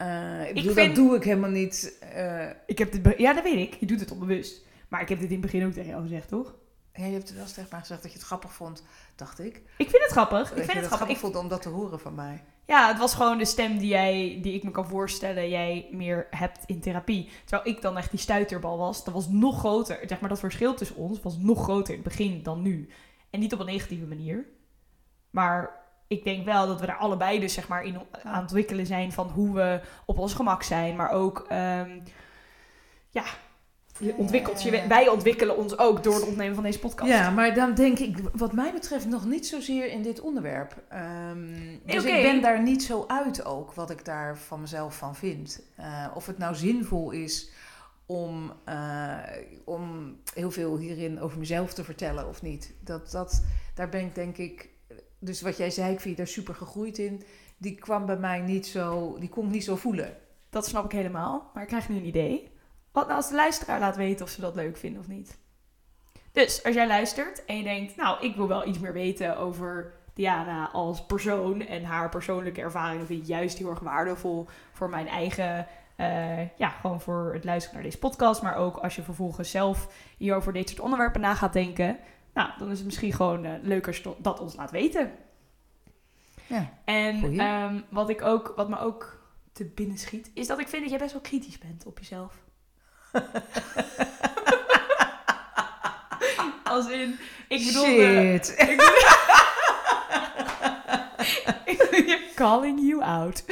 Uh, 0.00 0.48
ik, 0.48 0.54
bedoel, 0.54 0.72
vind, 0.72 0.96
dat 0.96 1.04
doe 1.04 1.16
ik 1.16 1.24
helemaal 1.24 1.50
niet. 1.50 1.98
Uh... 2.16 2.50
Ik 2.66 2.78
heb 2.78 2.92
dit, 2.92 3.18
ja, 3.18 3.32
dat 3.32 3.42
weet 3.42 3.72
ik. 3.72 3.74
Je 3.80 3.86
doet 3.86 4.00
het 4.00 4.10
onbewust. 4.10 4.70
Maar 4.92 5.00
ik 5.00 5.08
heb 5.08 5.18
dit 5.18 5.30
in 5.30 5.42
het 5.42 5.50
begin 5.50 5.66
ook 5.66 5.72
tegen 5.72 5.90
jou 5.90 6.02
gezegd, 6.02 6.28
toch? 6.28 6.54
Ja, 6.92 7.04
je 7.04 7.12
hebt 7.12 7.28
het 7.28 7.36
wel 7.36 7.46
tegen 7.46 7.66
mij 7.70 7.80
gezegd 7.80 8.02
dat 8.02 8.12
je 8.12 8.18
het 8.18 8.26
grappig 8.26 8.52
vond, 8.52 8.84
dacht 9.16 9.38
ik. 9.38 9.62
Ik 9.76 9.90
vind 9.90 10.02
het 10.02 10.10
grappig. 10.10 10.50
ik 10.50 10.56
vind 10.56 10.66
het, 10.66 10.76
het 10.76 10.86
grappig. 10.86 11.08
Ik 11.08 11.16
vond 11.16 11.36
om 11.36 11.48
dat 11.48 11.62
te 11.62 11.68
horen 11.68 12.00
van 12.00 12.14
mij. 12.14 12.44
Ja, 12.66 12.88
het 12.88 12.98
was 12.98 13.14
gewoon 13.14 13.38
de 13.38 13.44
stem 13.44 13.78
die, 13.78 13.88
jij, 13.88 14.38
die 14.42 14.54
ik 14.54 14.62
me 14.62 14.70
kan 14.70 14.86
voorstellen 14.86 15.48
jij 15.48 15.88
meer 15.90 16.26
hebt 16.30 16.64
in 16.66 16.80
therapie. 16.80 17.30
Terwijl 17.44 17.76
ik 17.76 17.82
dan 17.82 17.96
echt 17.96 18.10
die 18.10 18.20
stuiterbal 18.20 18.78
was. 18.78 19.04
Dat 19.04 19.14
was 19.14 19.28
nog 19.28 19.58
groter. 19.58 19.98
Zeg 20.06 20.20
maar, 20.20 20.28
dat 20.28 20.38
verschil 20.38 20.74
tussen 20.74 20.96
ons 20.96 21.20
was 21.20 21.36
nog 21.36 21.62
groter 21.62 21.94
in 21.94 22.00
het 22.00 22.08
begin 22.08 22.42
dan 22.42 22.62
nu. 22.62 22.88
En 23.30 23.40
niet 23.40 23.52
op 23.52 23.60
een 23.60 23.66
negatieve 23.66 24.06
manier. 24.06 24.46
Maar 25.30 25.70
ik 26.06 26.24
denk 26.24 26.44
wel 26.44 26.66
dat 26.66 26.80
we 26.80 26.86
daar 26.86 26.96
allebei 26.96 27.40
dus 27.40 27.54
zeg 27.54 27.68
maar 27.68 27.84
in 27.84 27.96
aan 28.22 28.32
het 28.32 28.40
ontwikkelen 28.40 28.86
zijn 28.86 29.12
van 29.12 29.28
hoe 29.28 29.54
we 29.54 29.80
op 30.06 30.18
ons 30.18 30.34
gemak 30.34 30.62
zijn. 30.62 30.96
Maar 30.96 31.10
ook, 31.10 31.38
um, 31.38 32.02
ja, 33.10 33.24
je 33.98 34.14
ontwikkelt 34.16 34.62
je, 34.62 34.86
wij 34.88 35.08
ontwikkelen 35.08 35.56
ons 35.56 35.78
ook 35.78 36.02
door 36.02 36.14
het 36.14 36.26
opnemen 36.26 36.54
van 36.54 36.64
deze 36.64 36.78
podcast. 36.78 37.10
Ja, 37.10 37.30
maar 37.30 37.54
dan 37.54 37.74
denk 37.74 37.98
ik, 37.98 38.18
wat 38.32 38.52
mij 38.52 38.72
betreft, 38.72 39.08
nog 39.08 39.24
niet 39.24 39.46
zozeer 39.46 39.90
in 39.90 40.02
dit 40.02 40.20
onderwerp. 40.20 40.82
Um, 41.30 41.80
dus 41.86 42.04
ik 42.04 42.22
ben 42.22 42.42
daar 42.42 42.62
niet 42.62 42.82
zo 42.82 43.04
uit 43.06 43.44
ook, 43.44 43.72
wat 43.72 43.90
ik 43.90 44.04
daar 44.04 44.38
van 44.38 44.60
mezelf 44.60 44.96
van 44.96 45.16
vind. 45.16 45.62
Uh, 45.80 46.06
of 46.14 46.26
het 46.26 46.38
nou 46.38 46.54
zinvol 46.54 47.10
is 47.10 47.50
om, 48.06 48.52
uh, 48.68 49.18
om 49.64 50.16
heel 50.34 50.50
veel 50.50 50.78
hierin 50.78 51.20
over 51.20 51.38
mezelf 51.38 51.74
te 51.74 51.84
vertellen 51.84 52.28
of 52.28 52.42
niet. 52.42 52.74
Dat, 52.80 53.10
dat, 53.10 53.44
daar 53.74 53.88
ben 53.88 54.00
ik 54.00 54.14
denk 54.14 54.36
ik, 54.36 54.68
dus 55.18 55.40
wat 55.40 55.56
jij 55.56 55.70
zei, 55.70 55.92
ik 55.92 56.00
vind 56.00 56.16
je 56.16 56.22
daar 56.22 56.32
super 56.32 56.54
gegroeid 56.54 56.98
in. 56.98 57.22
Die 57.56 57.74
kwam 57.74 58.06
bij 58.06 58.18
mij 58.18 58.40
niet 58.40 58.66
zo, 58.66 59.16
die 59.18 59.28
kon 59.28 59.46
ik 59.46 59.52
niet 59.52 59.64
zo 59.64 59.76
voelen. 59.76 60.16
Dat 60.50 60.66
snap 60.66 60.84
ik 60.84 60.92
helemaal, 60.92 61.50
maar 61.54 61.62
ik 61.62 61.68
krijg 61.68 61.88
nu 61.88 61.96
een 61.96 62.06
idee. 62.06 62.51
Wat 62.92 63.04
nou 63.04 63.16
als 63.16 63.28
de 63.28 63.34
luisteraar 63.34 63.80
laat 63.80 63.96
weten 63.96 64.24
of 64.24 64.30
ze 64.30 64.40
dat 64.40 64.54
leuk 64.54 64.76
vinden 64.76 65.00
of 65.00 65.08
niet? 65.08 65.38
Dus 66.32 66.64
als 66.64 66.74
jij 66.74 66.86
luistert 66.86 67.44
en 67.44 67.56
je 67.56 67.62
denkt, 67.62 67.96
nou, 67.96 68.24
ik 68.24 68.36
wil 68.36 68.48
wel 68.48 68.66
iets 68.66 68.78
meer 68.78 68.92
weten 68.92 69.36
over 69.36 69.92
Diana 70.14 70.70
als 70.70 71.06
persoon 71.06 71.60
en 71.60 71.84
haar 71.84 72.08
persoonlijke 72.08 72.60
ervaringen 72.60 73.06
vind 73.06 73.20
ik 73.20 73.26
juist 73.26 73.58
heel 73.58 73.70
erg 73.70 73.80
waardevol 73.80 74.46
voor 74.72 74.90
mijn 74.90 75.08
eigen, 75.08 75.66
uh, 75.96 76.58
ja, 76.58 76.68
gewoon 76.68 77.00
voor 77.00 77.30
het 77.34 77.44
luisteren 77.44 77.74
naar 77.74 77.84
deze 77.84 77.98
podcast, 77.98 78.42
maar 78.42 78.56
ook 78.56 78.76
als 78.76 78.96
je 78.96 79.02
vervolgens 79.02 79.50
zelf 79.50 79.88
hier 80.16 80.34
over 80.34 80.52
dit 80.52 80.68
soort 80.68 80.80
onderwerpen 80.80 81.20
na 81.20 81.34
gaat 81.34 81.52
denken, 81.52 81.98
nou, 82.34 82.50
dan 82.58 82.70
is 82.70 82.76
het 82.76 82.86
misschien 82.86 83.12
gewoon 83.12 83.44
uh, 83.44 83.52
leuker 83.62 84.02
dat 84.18 84.40
ons 84.40 84.56
laat 84.56 84.70
weten. 84.70 85.12
Ja, 86.46 86.70
en 86.84 87.40
um, 87.40 87.84
wat 87.88 88.08
ik 88.08 88.22
ook, 88.22 88.52
wat 88.56 88.68
me 88.68 88.78
ook 88.78 89.20
te 89.52 89.64
binnen 89.64 89.98
schiet, 89.98 90.30
is 90.34 90.46
dat 90.46 90.58
ik 90.58 90.68
vind 90.68 90.82
dat 90.82 90.90
jij 90.90 91.00
best 91.00 91.12
wel 91.12 91.22
kritisch 91.22 91.58
bent 91.58 91.86
op 91.86 91.98
jezelf. 91.98 92.34
Als 96.64 96.88
in, 96.88 97.18
ik 97.48 97.66
bedoel... 97.66 97.84
Shit. 97.84 98.54
ik 98.58 98.76
bedoel, 98.76 99.00
Calling 102.34 102.80
you 102.80 103.02
out. 103.02 103.44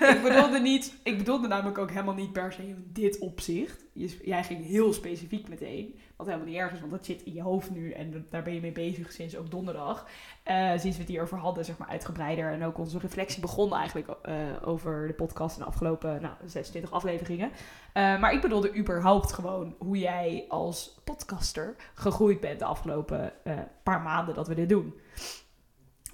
ik 0.00 0.20
bedoelde 0.22 0.58
niet, 0.60 0.94
ik 1.02 1.18
bedoelde 1.18 1.48
namelijk 1.48 1.78
ook 1.78 1.90
helemaal 1.90 2.14
niet 2.14 2.32
per 2.32 2.52
se 2.52 2.62
in 2.62 2.90
dit 2.92 3.18
opzicht. 3.18 3.84
Jij 4.22 4.44
ging 4.44 4.66
heel 4.66 4.92
specifiek 4.92 5.48
meteen. 5.48 5.98
Wat 6.16 6.26
helemaal 6.26 6.48
niet 6.48 6.56
erg 6.56 6.72
is, 6.72 6.80
want 6.80 6.92
dat 6.92 7.04
zit 7.04 7.22
in 7.22 7.32
je 7.32 7.42
hoofd 7.42 7.70
nu 7.70 7.90
en 7.90 8.26
daar 8.30 8.42
ben 8.42 8.54
je 8.54 8.60
mee 8.60 8.72
bezig 8.72 9.12
sinds 9.12 9.36
ook 9.36 9.50
donderdag. 9.50 10.06
Eh, 10.42 10.68
sinds 10.68 10.96
we 10.96 11.02
het 11.02 11.08
hierover 11.08 11.38
hadden, 11.38 11.64
zeg 11.64 11.78
maar 11.78 11.88
uitgebreider. 11.88 12.52
En 12.52 12.64
ook 12.64 12.78
onze 12.78 12.98
reflectie 12.98 13.40
begon 13.40 13.74
eigenlijk 13.74 14.08
eh, 14.08 14.34
over 14.64 15.06
de 15.06 15.12
podcast 15.12 15.56
in 15.56 15.62
de 15.62 15.68
afgelopen 15.68 16.22
nou, 16.22 16.34
26 16.44 16.92
afleveringen. 16.92 17.50
Eh, 17.92 18.18
maar 18.20 18.32
ik 18.32 18.40
bedoelde 18.40 18.76
überhaupt 18.76 19.32
gewoon 19.32 19.74
hoe 19.78 19.98
jij 19.98 20.44
als 20.48 21.00
podcaster 21.04 21.74
gegroeid 21.94 22.40
bent 22.40 22.58
de 22.58 22.64
afgelopen 22.64 23.32
paar 23.82 24.02
maanden 24.02 24.34
dat 24.34 24.48
we 24.48 24.54
dit 24.54 24.68
doen. 24.68 24.94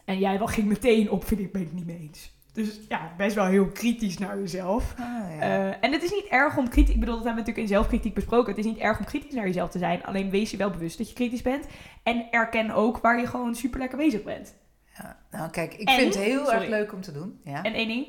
En 0.05 0.19
jij 0.19 0.39
ging 0.39 0.67
meteen 0.67 1.11
op, 1.11 1.25
vind 1.25 1.41
ik, 1.41 1.53
ben 1.53 1.63
ik 1.63 1.73
niet 1.73 1.87
mee 1.87 1.99
eens. 1.99 2.33
Dus 2.53 2.81
ja, 2.89 3.13
best 3.17 3.35
wel 3.35 3.45
heel 3.47 3.67
kritisch 3.69 4.19
naar 4.19 4.39
jezelf. 4.39 4.95
Ah, 4.99 5.07
ja. 5.37 5.41
Eh, 5.41 5.67
en 5.81 5.93
het 5.93 6.03
is 6.03 6.11
niet 6.11 6.27
erg 6.31 6.57
om 6.57 6.69
kritisch... 6.69 6.95
Ik 6.95 7.01
bedoel, 7.01 7.15
dat 7.17 7.25
hebben 7.25 7.43
we 7.45 7.49
natuurlijk 7.49 7.69
in 7.69 7.77
zelfkritiek 7.77 8.15
besproken. 8.15 8.49
Het 8.55 8.59
is 8.65 8.71
niet 8.71 8.79
erg 8.79 8.99
om 8.99 9.05
kritisch 9.05 9.35
naar 9.35 9.47
jezelf 9.47 9.71
te 9.71 9.79
zijn. 9.79 10.05
Alleen 10.05 10.31
wees 10.31 10.51
je 10.51 10.57
wel 10.57 10.71
bewust 10.71 10.99
dat 10.99 11.09
je 11.09 11.15
kritisch 11.15 11.43
bent. 11.43 11.67
En 12.03 12.27
erken 12.31 12.71
ook 12.71 12.99
waar 12.99 13.21
je 13.21 13.27
gewoon 13.27 13.55
super 13.55 13.79
lekker 13.81 13.99
bezig 13.99 14.23
bent. 14.23 14.55
Ja, 14.99 15.17
nou 15.31 15.51
kijk, 15.51 15.75
ik 15.75 15.89
En- 15.89 15.95
vind 15.99 16.15
het 16.15 16.25
heel 16.25 16.45
sorry. 16.45 16.61
erg 16.61 16.69
leuk 16.69 16.93
om 16.93 17.01
te 17.01 17.13
doen. 17.13 17.41
Ja, 17.45 17.63
En 17.63 17.73
één 17.75 17.89
ding, 17.89 18.07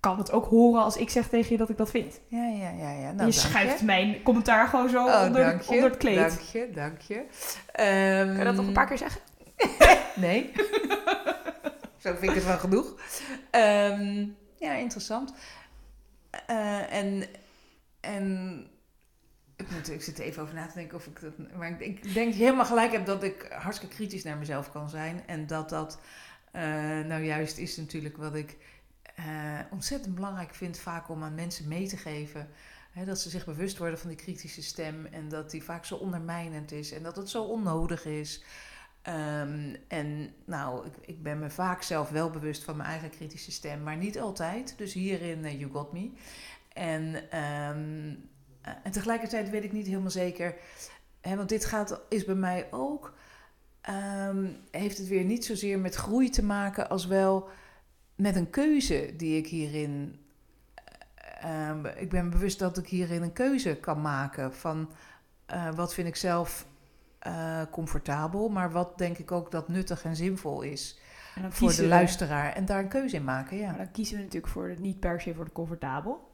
kan 0.00 0.18
het 0.18 0.32
ook 0.32 0.44
horen 0.46 0.82
als 0.82 0.96
ik 0.96 1.10
zeg 1.10 1.28
tegen 1.28 1.52
je 1.52 1.56
dat 1.58 1.68
ik 1.70 1.76
dat 1.76 1.90
vind. 1.90 2.20
ja, 2.26 2.46
ja, 2.46 2.70
ja. 2.70 2.90
ja. 2.90 3.12
Nou, 3.12 3.26
je 3.26 3.32
schuift 3.32 3.78
je. 3.78 3.84
mijn 3.84 4.22
commentaar 4.22 4.68
gewoon 4.68 4.88
zo 4.88 5.06
Oh, 5.06 5.22
onder, 5.26 5.46
je, 5.46 5.58
onder 5.68 5.88
het 5.90 5.96
kleed. 5.96 6.16
Dank 6.16 6.40
je, 6.40 6.70
dank 6.74 7.00
je. 7.00 7.24
Ehm, 7.72 8.26
Kan 8.26 8.38
je 8.38 8.44
dat 8.44 8.54
nog 8.54 8.66
een 8.66 8.72
paar 8.72 8.86
keer 8.86 8.98
zeggen? 8.98 9.20
Nee. 10.14 10.50
Zo 12.08 12.14
vind 12.14 12.30
ik 12.30 12.36
het 12.36 12.46
wel 12.46 12.58
genoeg. 12.58 12.94
Ehm, 13.50 14.26
ja, 14.58 14.72
interessant. 14.74 15.32
Eh, 16.46 16.92
en, 16.92 17.24
en 18.00 18.66
ik, 19.56 19.70
moet, 19.70 19.90
ik 19.90 20.02
zit 20.02 20.18
even 20.18 20.42
over 20.42 20.54
na 20.54 20.66
te 20.66 20.74
denken 20.74 20.96
of 20.96 21.06
ik 21.06 21.20
dat. 21.20 21.32
Maar 21.56 21.70
ik, 21.70 21.80
ik 21.80 22.14
denk 22.14 22.32
je 22.32 22.38
helemaal 22.38 22.64
gelijk 22.64 22.92
hebt 22.92 23.06
dat 23.06 23.22
ik 23.22 23.46
hartstikke 23.58 23.94
kritisch 23.94 24.22
naar 24.22 24.36
mezelf 24.36 24.72
kan 24.72 24.88
zijn. 24.88 25.22
En 25.26 25.46
dat 25.46 25.68
dat 25.68 26.00
eh, 26.52 26.62
nou 27.06 27.22
juist 27.22 27.58
is 27.58 27.76
natuurlijk 27.76 28.16
wat 28.16 28.34
ik 28.34 28.56
eh, 29.14 29.58
ontzettend 29.70 30.14
belangrijk 30.14 30.54
vind, 30.54 30.78
vaak 30.78 31.08
om 31.08 31.22
aan 31.22 31.34
mensen 31.34 31.68
mee 31.68 31.88
te 31.88 31.96
geven. 31.96 32.48
Hè, 32.90 33.04
dat 33.04 33.20
ze 33.20 33.30
zich 33.30 33.44
bewust 33.44 33.78
worden 33.78 33.98
van 33.98 34.08
die 34.08 34.18
kritische 34.18 34.62
stem 34.62 35.06
en 35.06 35.28
dat 35.28 35.50
die 35.50 35.62
vaak 35.62 35.84
zo 35.84 35.94
ondermijnend 35.94 36.72
is 36.72 36.92
en 36.92 37.02
dat 37.02 37.16
het 37.16 37.30
zo 37.30 37.42
onnodig 37.42 38.04
is. 38.04 38.42
Ehm, 39.08 39.74
en 39.88 40.34
nou, 40.44 40.86
ik, 40.86 40.92
ik 41.00 41.22
ben 41.22 41.38
me 41.38 41.50
vaak 41.50 41.82
zelf 41.82 42.08
wel 42.08 42.30
bewust 42.30 42.64
van 42.64 42.76
mijn 42.76 42.88
eigen 42.88 43.10
kritische 43.10 43.52
stem, 43.52 43.82
maar 43.82 43.96
niet 43.96 44.20
altijd. 44.20 44.74
Dus 44.76 44.92
hierin, 44.92 45.44
eh, 45.44 45.60
you 45.60 45.72
got 45.72 45.92
me. 45.92 46.10
En, 46.72 47.30
ehm, 47.30 48.14
eh, 48.60 48.72
en 48.82 48.90
tegelijkertijd 48.90 49.50
weet 49.50 49.64
ik 49.64 49.72
niet 49.72 49.86
helemaal 49.86 50.10
zeker, 50.10 50.54
hè, 51.20 51.36
want 51.36 51.48
dit 51.48 51.64
gaat, 51.64 52.00
is 52.08 52.24
bij 52.24 52.34
mij 52.34 52.66
ook, 52.70 53.14
ehm, 53.80 54.52
heeft 54.70 54.98
het 54.98 55.08
weer 55.08 55.24
niet 55.24 55.44
zozeer 55.44 55.78
met 55.78 55.94
groei 55.94 56.30
te 56.30 56.44
maken 56.44 56.88
als 56.88 57.06
wel 57.06 57.48
met 58.14 58.36
een 58.36 58.50
keuze 58.50 59.14
die 59.16 59.36
ik 59.36 59.46
hierin. 59.46 60.20
eh, 61.40 61.76
ik 61.96 62.10
ben 62.10 62.30
bewust 62.30 62.58
dat 62.58 62.78
ik 62.78 62.86
hierin 62.86 63.22
een 63.22 63.32
keuze 63.32 63.76
kan 63.76 64.00
maken 64.00 64.54
van 64.54 64.90
wat 65.74 65.94
vind 65.94 66.08
ik 66.08 66.16
zelf 66.16 66.66
eh, 67.28 67.60
comfortabel, 67.70 68.48
maar 68.48 68.70
wat 68.72 68.98
denk 68.98 69.18
ik 69.18 69.32
ook 69.32 69.50
dat 69.50 69.68
nuttig 69.68 70.04
en 70.04 70.16
zinvol 70.16 70.62
is 70.62 71.00
En 71.34 71.52
voor 71.52 71.74
de 71.74 71.86
luisteraar. 71.86 72.52
En 72.52 72.64
daar 72.64 72.78
een 72.78 72.88
keuze 72.88 73.16
in 73.16 73.24
maken, 73.24 73.56
ja. 73.56 73.68
Maar 73.68 73.76
dan 73.78 73.90
kiezen 73.90 74.16
we 74.16 74.22
natuurlijk 74.22 74.52
voor 74.52 74.68
de- 74.68 74.80
niet 74.80 75.00
per 75.00 75.20
se 75.20 75.34
voor 75.34 75.44
de 75.44 75.52
comfortabel. 75.52 76.26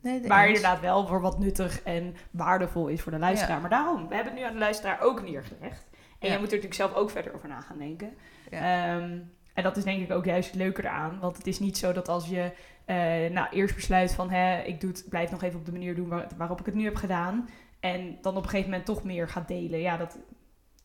Nee, 0.00 0.20
de 0.20 0.28
Maar 0.28 0.46
eens. 0.46 0.56
inderdaad 0.56 0.80
wel 0.80 1.06
voor 1.06 1.20
wat 1.20 1.38
nuttig 1.38 1.82
en 1.82 2.14
waardevol 2.30 2.88
is 2.88 3.02
voor 3.02 3.12
de 3.12 3.18
luisteraar. 3.18 3.60
Maar 3.60 3.70
daarom, 3.70 4.08
we 4.08 4.14
hebben 4.14 4.32
het 4.32 4.42
nu 4.42 4.46
aan 4.48 4.52
de 4.52 4.58
luisteraar 4.58 5.00
ook 5.00 5.22
neergelegd. 5.22 5.86
En 5.90 5.98
Ja. 6.18 6.28
jij 6.28 6.38
moet 6.38 6.52
er 6.52 6.56
natuurlijk 6.56 6.74
zelf 6.74 6.94
ook 6.94 7.10
verder 7.10 7.34
over 7.34 7.48
na 7.48 7.60
gaan 7.60 7.78
denken. 7.78 8.14
Ja. 8.50 8.58
Ehm, 8.94 9.18
en 9.54 9.62
dat 9.62 9.76
is 9.76 9.84
denk 9.84 10.02
ik 10.02 10.10
ook 10.12 10.24
juist 10.24 10.46
het 10.50 10.56
leuke 10.58 10.82
eraan. 10.82 11.18
Want 11.20 11.36
het 11.36 11.46
is 11.46 11.58
niet 11.58 11.78
zo 11.78 11.92
dat 11.92 12.08
als 12.08 12.28
je 12.28 12.52
eh, 12.84 12.96
nou, 13.30 13.46
eerst 13.50 13.74
besluit 13.74 14.12
van... 14.14 14.30
Hè, 14.30 14.62
ik 14.62 14.80
doe 14.80 14.90
het, 14.90 15.04
blijf 15.08 15.30
nog 15.30 15.42
even 15.42 15.58
op 15.58 15.66
de 15.66 15.72
manier 15.72 15.94
doen 15.94 16.08
waar- 16.08 16.26
waarop 16.36 16.60
ik 16.60 16.66
het 16.66 16.74
nu 16.74 16.84
heb 16.84 16.94
gedaan. 16.96 17.48
En 17.80 18.18
dan 18.22 18.36
op 18.36 18.42
een 18.42 18.48
gegeven 18.48 18.70
moment 18.70 18.86
toch 18.86 19.04
meer 19.04 19.28
gaat 19.28 19.48
delen. 19.48 19.80
Ja, 19.80 19.96
dat, 19.96 20.18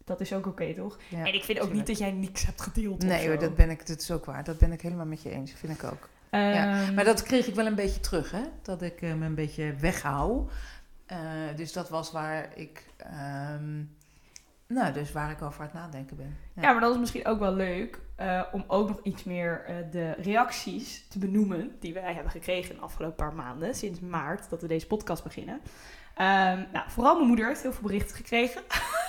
dat 0.06 0.22
is 0.22 0.34
ook 0.34 0.46
oké, 0.48 0.74
toch? 0.74 0.98
Ja, 1.10 1.26
en 1.26 1.34
ik 1.34 1.44
vind 1.44 1.60
ook 1.60 1.74
niet 1.74 1.88
dat 1.88 1.98
jij 1.98 2.12
niks 2.12 2.46
hebt 2.46 2.62
gedeeld 2.62 3.04
Nee 3.04 3.28
hoor, 3.28 3.40
dat 3.40 3.56
ben 3.56 3.70
ik, 3.70 3.88
dat 3.88 4.00
is 4.02 4.12
ook 4.12 4.26
waar. 4.26 4.44
Dat 4.44 4.58
ben 4.58 4.72
ik 4.72 4.82
helemaal 4.82 5.06
met 5.06 5.22
je 5.22 5.30
eens, 5.30 5.52
vind 5.52 5.74
ik 5.74 5.84
ook. 5.84 6.10
Ja, 6.32 6.84
Ehm, 6.86 6.94
Maar 6.94 7.04
dat 7.04 7.24
kreeg 7.24 7.48
ik 7.48 7.56
wel 7.56 7.66
een 7.66 7.76
beetje 7.76 8.00
terug, 8.00 8.32
hè? 8.32 8.44
Dat 8.62 8.82
ik 8.82 9.02
eh, 9.02 9.14
me 9.14 9.26
een 9.26 9.36
beetje 9.36 9.76
weghoud. 9.76 10.52
Eh, 11.06 11.18
dus 11.56 11.74
dat 11.74 11.90
was 11.90 12.12
waar 12.12 12.58
ik, 12.58 12.86
ehm, 12.98 13.84
nou, 14.68 14.94
dus 14.94 15.12
waar 15.12 15.32
ik 15.32 15.42
over 15.42 15.60
aan 15.60 15.66
het 15.66 15.76
nadenken 15.76 16.18
ben. 16.18 16.38
Ja, 16.56 16.72
maar 16.72 16.82
dat 16.82 16.94
is 16.94 17.00
misschien 17.00 17.26
ook 17.26 17.40
wel 17.40 17.54
leuk 17.54 18.00
eh, 18.16 18.44
om 18.52 18.64
ook 18.68 18.88
nog 18.88 19.00
iets 19.04 19.24
meer 19.24 19.66
de 19.92 20.12
reacties 20.12 21.08
te 21.08 21.20
benoemen 21.20 21.76
die 21.80 21.94
wij 21.94 22.14
hebben 22.14 22.32
gekregen 22.32 22.76
de 22.76 22.82
afgelopen 22.82 23.16
paar 23.16 23.36
maanden, 23.36 23.76
sinds 23.76 24.00
maart 24.00 24.50
dat 24.50 24.62
we 24.62 24.68
deze 24.68 24.88
podcast 24.88 25.24
beginnen. 25.24 25.62
Ehm, 26.22 26.64
nou, 26.72 26.86
vooral 26.88 27.16
mijn 27.16 27.28
moeder 27.28 27.48
heeft 27.48 27.62
heel 27.62 27.74
veel 27.74 27.88
berichten 27.88 28.16
gekregen. 28.16 28.62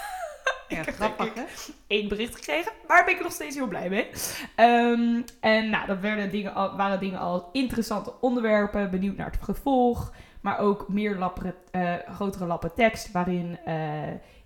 Ja, 0.69 0.79
heb 0.79 0.95
grappig, 0.95 1.35
hè? 1.35 1.43
Eén 1.87 2.09
bericht 2.09 2.35
gekregen, 2.35 2.73
maar 2.87 2.97
daar 2.97 3.05
ben 3.05 3.15
ik 3.15 3.23
nog 3.23 3.33
steeds 3.33 3.57
heel 3.57 3.67
blij 3.67 3.89
mee. 3.89 4.11
Ehm, 4.57 5.23
en 5.41 5.71
nou, 5.71 5.87
dat 5.87 6.01
werden 6.01 6.31
dingen 6.31 6.55
al, 6.55 6.77
waren 6.77 7.01
dingen 7.01 7.19
als 7.19 7.43
interessante 7.53 8.13
onderwerpen, 8.21 8.91
benieuwd 8.91 9.17
naar 9.17 9.31
het 9.31 9.45
vervolg, 9.45 10.13
maar 10.41 10.59
ook 10.59 10.89
meer 10.89 11.17
lappere, 11.17 11.55
eh, 11.71 11.95
grotere 12.15 12.47
lappen 12.47 12.75
tekst 12.75 13.13
waarin 13.13 13.59
eh, 13.65 13.77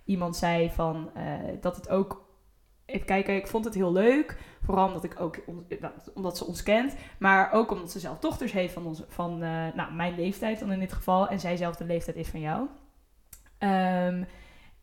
iemand 0.05 0.35
zei 0.35 0.71
van 0.73 1.09
eh, 1.13 1.23
dat 1.61 1.75
het 1.75 1.89
ook 1.89 2.26
Even 2.87 3.05
kijken, 3.05 3.35
ik 3.35 3.47
vond 3.47 3.65
het 3.65 3.73
heel 3.73 3.91
leuk. 3.91 4.37
Vooral 4.63 4.87
omdat 4.87 5.03
ik 5.03 5.19
ook 5.19 5.39
on- 5.45 5.65
nou, 5.79 5.93
omdat 6.13 6.37
ze 6.37 6.45
ons 6.45 6.63
kent. 6.63 6.95
Maar 7.19 7.51
ook 7.51 7.71
omdat 7.71 7.91
ze 7.91 7.99
zelf 7.99 8.19
dochters 8.19 8.51
heeft 8.51 8.73
van, 8.73 8.85
ons, 8.85 9.03
van 9.07 9.43
eh, 9.43 9.65
nou, 9.75 9.93
mijn 9.93 10.15
leeftijd 10.15 10.59
dan 10.59 10.71
in 10.71 10.79
dit 10.79 10.93
geval. 10.93 11.27
En 11.27 11.39
zij 11.39 11.57
zelf 11.57 11.75
de 11.75 11.85
leeftijd 11.85 12.15
is 12.15 12.27
van 12.27 12.39
jou. 12.39 12.67
Ehm, 13.57 14.23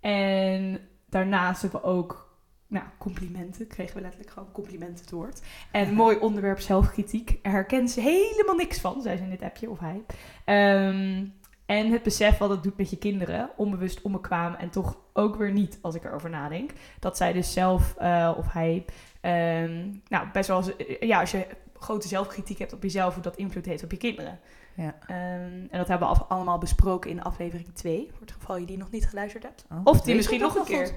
en 0.00 0.80
daarnaast 1.08 1.62
hebben 1.62 1.80
we 1.80 1.86
ook 1.86 2.36
nou, 2.66 2.84
complimenten. 2.98 3.66
Kregen 3.66 3.94
we 3.94 4.00
letterlijk 4.00 4.30
gewoon 4.32 4.52
complimenten 4.52 5.04
het 5.04 5.10
woord. 5.10 5.42
En 5.70 5.88
een 5.88 5.94
mooi 6.04 6.16
onderwerp 6.16 6.60
zelfkritiek. 6.60 7.38
Er 7.42 7.50
herkent 7.50 7.90
ze 7.90 8.00
helemaal 8.00 8.56
niks 8.56 8.80
van, 8.80 9.02
zei 9.02 9.16
ze 9.16 9.22
in 9.22 9.30
dit 9.30 9.42
appje 9.42 9.70
of 9.70 9.78
hij. 9.78 10.02
Ehm, 10.44 11.24
en 11.66 11.92
het 11.92 12.02
besef 12.02 12.38
wat 12.38 12.50
het 12.50 12.62
doet 12.62 12.76
met 12.76 12.90
je 12.90 12.98
kinderen, 12.98 13.50
onbewust 13.56 14.02
onbekwaam 14.02 14.54
en 14.54 14.70
toch 14.70 14.96
ook 15.12 15.36
weer 15.36 15.52
niet 15.52 15.78
als 15.82 15.94
ik 15.94 16.04
erover 16.04 16.30
nadenk. 16.30 16.70
Dat 17.00 17.16
zij 17.16 17.32
dus 17.32 17.52
zelf 17.52 17.94
eh, 17.96 18.32
of 18.36 18.52
hij, 18.52 18.84
ehm, 19.20 19.90
nou 20.08 20.26
best 20.32 20.48
wel, 20.48 20.62
eh, 20.76 21.00
ja, 21.00 21.20
als 21.20 21.30
je 21.30 21.46
grote 21.78 22.08
zelfkritiek 22.08 22.58
hebt 22.58 22.72
op 22.72 22.82
jezelf, 22.82 23.14
hoe 23.14 23.22
dat 23.22 23.36
invloed 23.36 23.64
heeft 23.64 23.84
op 23.84 23.90
je 23.90 23.96
kinderen. 23.96 24.38
Ja. 24.74 24.94
Ehm, 25.06 25.66
en 25.70 25.78
dat 25.78 25.88
hebben 25.88 26.08
we 26.08 26.14
allemaal 26.14 26.58
besproken 26.58 27.10
in 27.10 27.22
aflevering 27.22 27.74
2, 27.74 28.08
voor 28.10 28.20
het 28.20 28.32
geval 28.32 28.56
je 28.56 28.66
die 28.66 28.78
nog 28.78 28.90
niet 28.90 29.08
geluisterd 29.08 29.42
hebt. 29.42 29.64
Oh, 29.70 29.80
Of 29.84 30.00
die 30.00 30.14
misschien 30.14 30.40
nog 30.40 30.56
een 30.56 30.64
keer 30.64 30.92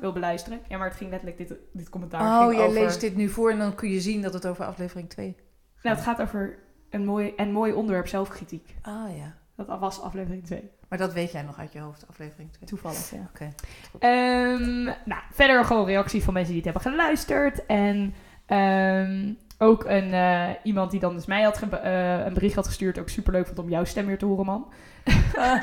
wil 0.00 0.12
beluisteren. 0.12 0.60
Ja, 0.68 0.78
maar 0.78 0.88
het 0.88 0.96
ging 0.96 1.10
letterlijk 1.10 1.48
dit, 1.48 1.54
dit 1.72 1.88
commentaar. 1.88 2.46
Oh, 2.46 2.52
jij 2.52 2.66
over, 2.66 2.82
leest 2.82 3.00
dit 3.00 3.16
nu 3.16 3.28
voor 3.28 3.50
en 3.50 3.58
dan 3.58 3.74
kun 3.74 3.90
je 3.90 4.00
zien 4.00 4.22
dat 4.22 4.32
het 4.32 4.46
over 4.46 4.64
aflevering 4.64 5.08
2 5.08 5.36
Nou, 5.82 5.96
het 5.96 6.04
gaat 6.04 6.20
over 6.20 6.58
een 6.90 7.04
mooi, 7.04 7.32
en 7.36 7.52
mooi 7.52 7.72
onderwerp 7.72 8.08
zelfkritiek. 8.08 8.74
Ah 8.82 9.16
ja. 9.16 9.39
Dat 9.66 9.78
was 9.78 10.00
aflevering 10.00 10.44
2. 10.44 10.70
Maar 10.88 10.98
dat 10.98 11.12
weet 11.12 11.32
jij 11.32 11.42
nog 11.42 11.58
uit 11.58 11.72
je 11.72 11.80
hoofd, 11.80 12.04
aflevering 12.08 12.52
2. 12.52 12.68
Toevallig, 12.68 13.10
ja. 13.10 13.28
Oké. 13.28 13.52
Ehm, 13.98 14.84
nou, 14.84 15.22
verder 15.32 15.64
gewoon 15.64 15.86
reactie 15.86 16.22
van 16.22 16.34
mensen 16.34 16.54
die 16.54 16.62
het 16.62 16.72
hebben 16.72 16.92
geluisterd. 16.92 17.66
En 17.66 18.14
ehm, 18.46 19.32
ook 19.58 19.84
een, 19.84 20.12
eh, 20.12 20.48
iemand 20.62 20.90
die 20.90 21.00
dan 21.00 21.14
dus 21.14 21.26
mij 21.26 21.42
had 21.42 21.62
eh, 21.62 22.24
een 22.24 22.34
bericht 22.34 22.54
had 22.54 22.66
gestuurd. 22.66 22.98
Ook 22.98 23.08
super 23.08 23.32
leuk 23.32 23.46
vond 23.46 23.58
om 23.58 23.68
jouw 23.68 23.84
stem 23.84 24.06
weer 24.06 24.18
te 24.18 24.24
horen, 24.24 24.44
man. 24.44 24.72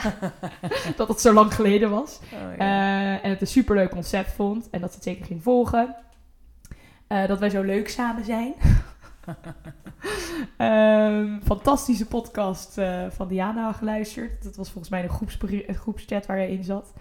dat 0.95 1.07
het 1.07 1.21
zo 1.21 1.33
lang 1.33 1.53
geleden 1.53 1.89
was. 1.89 2.19
Oh, 2.33 2.57
ja. 2.57 2.57
Eh, 2.57 3.23
en 3.25 3.29
het 3.29 3.41
een 3.41 3.47
super 3.47 3.75
leuk 3.75 3.89
concept 3.89 4.31
vond. 4.31 4.69
En 4.69 4.81
dat 4.81 4.89
ze 4.89 4.95
het 4.95 5.05
zeker 5.05 5.25
ging 5.25 5.43
volgen. 5.43 5.95
Dat 7.07 7.39
wij 7.39 7.49
zo 7.49 7.61
leuk 7.61 7.89
samen 7.89 8.25
zijn. 8.25 8.53
Ehm, 10.57 11.39
fantastische 11.43 12.05
podcast 12.05 12.77
eh, 12.77 13.05
van 13.09 13.27
Diana 13.27 13.71
geluisterd. 13.73 14.43
Dat 14.43 14.55
was 14.55 14.69
volgens 14.69 14.89
mij 14.89 15.03
een, 15.03 15.09
groepsberi- 15.09 15.63
een 15.67 15.75
groepschat 15.75 16.25
waar 16.25 16.37
jij 16.37 16.49
in 16.49 16.63
zat. 16.63 16.93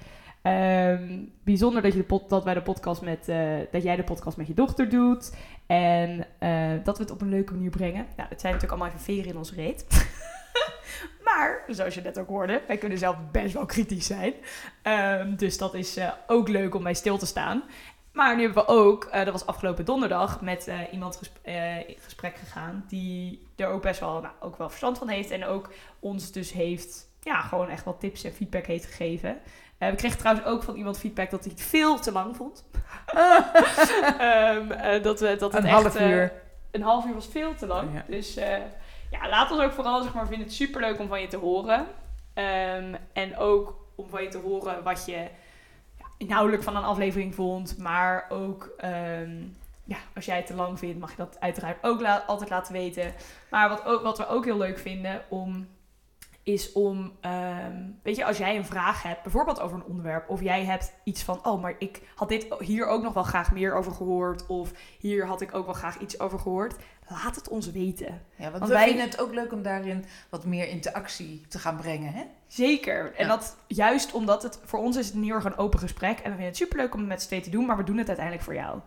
Ehm, 0.43 1.19
bijzonder 1.45 1.83
dat, 1.83 1.93
je 1.93 2.05
de 2.07 2.21
dat 2.29 2.45
wij 2.45 2.55
de 2.55 2.63
podcast 2.63 3.03
met, 3.03 3.29
eh, 3.29 3.55
dat 3.71 3.83
jij 3.83 3.97
de 3.97 4.05
podcast 4.05 4.37
met 4.37 4.47
je 4.47 4.55
dochter 4.55 4.89
doet. 4.89 5.35
En 5.67 6.27
eh, 6.39 6.71
dat 6.85 6.97
we 6.97 7.03
het 7.03 7.13
op 7.13 7.21
een 7.21 7.29
leuke 7.29 7.53
manier 7.53 7.71
brengen. 7.71 8.07
Nou, 8.17 8.29
het 8.29 8.41
zijn 8.41 8.53
natuurlijk 8.53 8.81
allemaal 8.81 8.89
even 8.89 9.15
veren 9.15 9.31
in 9.31 9.37
ons 9.37 9.53
reet. 9.53 9.87
maar, 11.27 11.65
zoals 11.69 11.95
je 11.95 12.01
net 12.01 12.19
ook 12.19 12.29
hoorde, 12.29 12.63
wij 12.67 12.77
kunnen 12.77 12.99
zelf 12.99 13.17
best 13.33 13.55
wel 13.55 13.67
kritisch 13.67 14.07
zijn. 14.07 14.33
Ehm, 14.83 15.37
dus 15.37 15.59
dat 15.59 15.75
is 15.75 15.97
eh, 15.97 16.13
ook 16.27 16.49
leuk 16.49 16.75
om 16.75 16.83
bij 16.83 16.95
stil 16.95 17.19
te 17.19 17.27
staan. 17.27 17.63
Maar 18.17 18.37
nu 18.37 18.43
hebben 18.43 18.65
we 18.65 18.73
ook, 18.73 19.05
eh, 19.05 19.25
dat 19.25 19.33
was 19.33 19.47
afgelopen 19.47 19.85
donderdag, 19.85 20.41
met 20.41 20.67
eh, 20.67 20.79
iemand 20.93 21.17
gesp 21.17 21.39
eh, 21.43 21.89
in 21.89 21.97
gesprek 22.01 22.37
gegaan 22.37 22.85
die 22.89 23.47
er 23.57 23.69
ook 23.69 23.83
best 23.83 24.01
wel, 24.01 24.21
nou, 24.21 24.35
ook 24.41 24.57
wel 24.57 24.69
verstand 24.69 24.99
van 24.99 25.09
heeft. 25.09 25.31
En 25.31 25.45
ook 25.45 25.73
ons 26.01 26.33
dus 26.33 26.53
heeft, 26.53 27.09
ja, 27.23 27.41
gewoon 27.41 27.69
echt 27.69 27.85
wat 27.85 28.01
tips 28.01 28.25
en 28.25 28.33
feedback 28.33 28.67
heeft 28.67 28.85
gegeven. 28.85 29.39
we 29.79 29.95
kregen 29.95 30.19
trouwens 30.19 30.47
ook 30.47 30.63
van 30.63 30.75
iemand 30.75 30.99
feedback 30.99 31.31
dat 31.31 31.45
hij 31.45 31.53
het 31.53 31.63
veel 31.63 32.01
te 32.01 32.13
lang 32.13 32.37
vond. 32.37 32.65
um, 34.21 34.69
dat, 35.03 35.21
we, 35.21 35.37
dat 35.39 35.53
het 35.53 35.65
een 35.65 35.71
half 35.71 36.01
uur. 36.01 36.33
een 36.71 36.83
half 36.83 37.07
uur 37.07 37.15
was 37.15 37.29
veel 37.29 37.55
te 37.55 37.67
lang. 37.67 38.03
Dus 38.09 38.35
ja, 39.11 39.29
laat 39.29 39.51
ons 39.51 39.61
ook 39.61 39.73
vooral, 39.73 40.03
zeg 40.03 40.15
maar, 40.15 40.27
vinden 40.27 40.47
het 40.47 40.57
superleuk 40.57 40.99
om 40.99 41.09
van 41.09 41.21
je 41.21 41.27
te 41.27 41.37
horen. 41.37 41.79
Um, 42.35 42.97
en 43.13 43.37
ook 43.37 43.87
om 43.95 44.09
van 44.09 44.23
je 44.23 44.29
te 44.29 44.39
horen 44.39 44.83
wat 44.83 45.07
je 45.07 45.29
inhoudelijk 46.17 46.63
van 46.63 46.77
een 46.77 46.83
aflevering 46.83 47.35
vond. 47.35 47.79
Maar 47.79 48.27
ook 48.29 48.75
ehm, 48.77 49.43
ja, 49.85 49.97
als 50.15 50.25
jij 50.25 50.37
het 50.37 50.47
te 50.47 50.55
lang 50.55 50.79
vindt, 50.79 50.99
mag 50.99 51.11
je 51.11 51.17
dat 51.17 51.41
uiteraard 51.41 51.79
ook 51.85 52.03
altijd 52.27 52.51
laten 52.51 52.73
weten. 52.73 53.13
Maar 53.51 53.69
wat, 53.69 53.85
ook, 53.85 54.03
wat 54.03 54.19
we 54.19 54.29
ook 54.29 54.45
heel 54.45 54.57
leuk 54.57 54.79
vinden 54.79 55.23
om 55.29 55.67
is 56.47 56.73
om, 56.73 57.13
ehm, 57.21 57.83
weet 58.03 58.17
je, 58.17 58.25
als 58.25 58.39
jij 58.39 58.57
een 58.57 58.65
vraag 58.65 59.03
hebt, 59.03 59.23
bijvoorbeeld 59.23 59.61
over 59.61 59.77
een 59.77 59.85
onderwerp, 59.85 60.29
of 60.29 60.43
jij 60.43 60.65
hebt 60.65 60.93
iets 61.05 61.23
van, 61.23 61.47
oh, 61.47 61.63
maar 61.63 61.75
ik 61.79 62.03
had 62.15 62.29
dit 62.29 62.47
hier 62.59 62.87
ook 62.87 63.03
nog 63.03 63.13
wel 63.13 63.23
graag 63.23 63.53
meer 63.53 63.75
over 63.75 63.93
gehoord, 63.93 64.47
of 64.47 64.73
hier 64.99 65.27
had 65.27 65.41
ik 65.41 65.55
ook 65.55 65.65
wel 65.65 65.75
graag 65.75 65.99
iets 65.99 66.21
over 66.21 66.39
gehoord, 66.39 66.77
laat 67.09 67.37
het 67.37 67.49
ons 67.49 67.71
weten. 67.71 68.23
Ja, 68.37 68.51
want, 68.51 68.69
wij 68.69 68.87
vinden 68.87 69.05
het 69.05 69.21
ook 69.21 69.35
leuk 69.35 69.53
om 69.53 69.63
daarin 69.63 70.05
wat 70.29 70.45
meer 70.45 70.69
interactie 70.69 71.47
te 71.49 71.59
gaan 71.59 71.77
brengen, 71.77 72.13
hè? 72.13 72.25
Zeker. 72.47 73.15
En 73.15 73.29
dat 73.29 73.57
juist 73.67 74.13
omdat 74.13 74.43
het, 74.43 74.61
voor 74.65 74.79
ons 74.79 74.97
is 74.97 75.07
het 75.07 75.15
niet 75.15 75.31
erg 75.31 75.45
een 75.45 75.57
open 75.57 75.79
gesprek, 75.79 76.19
en 76.19 76.23
we 76.23 76.29
vinden 76.29 76.47
het 76.47 76.57
superleuk 76.57 76.95
om 76.95 77.01
het 77.01 77.09
met 77.09 77.23
z'n 77.23 77.41
te 77.41 77.51
doen, 77.51 77.67
maar 77.67 77.77
we 77.77 77.85
doen 77.85 77.97
het 77.97 78.07
uiteindelijk 78.07 78.45
voor 78.45 78.55
jou. 78.55 78.81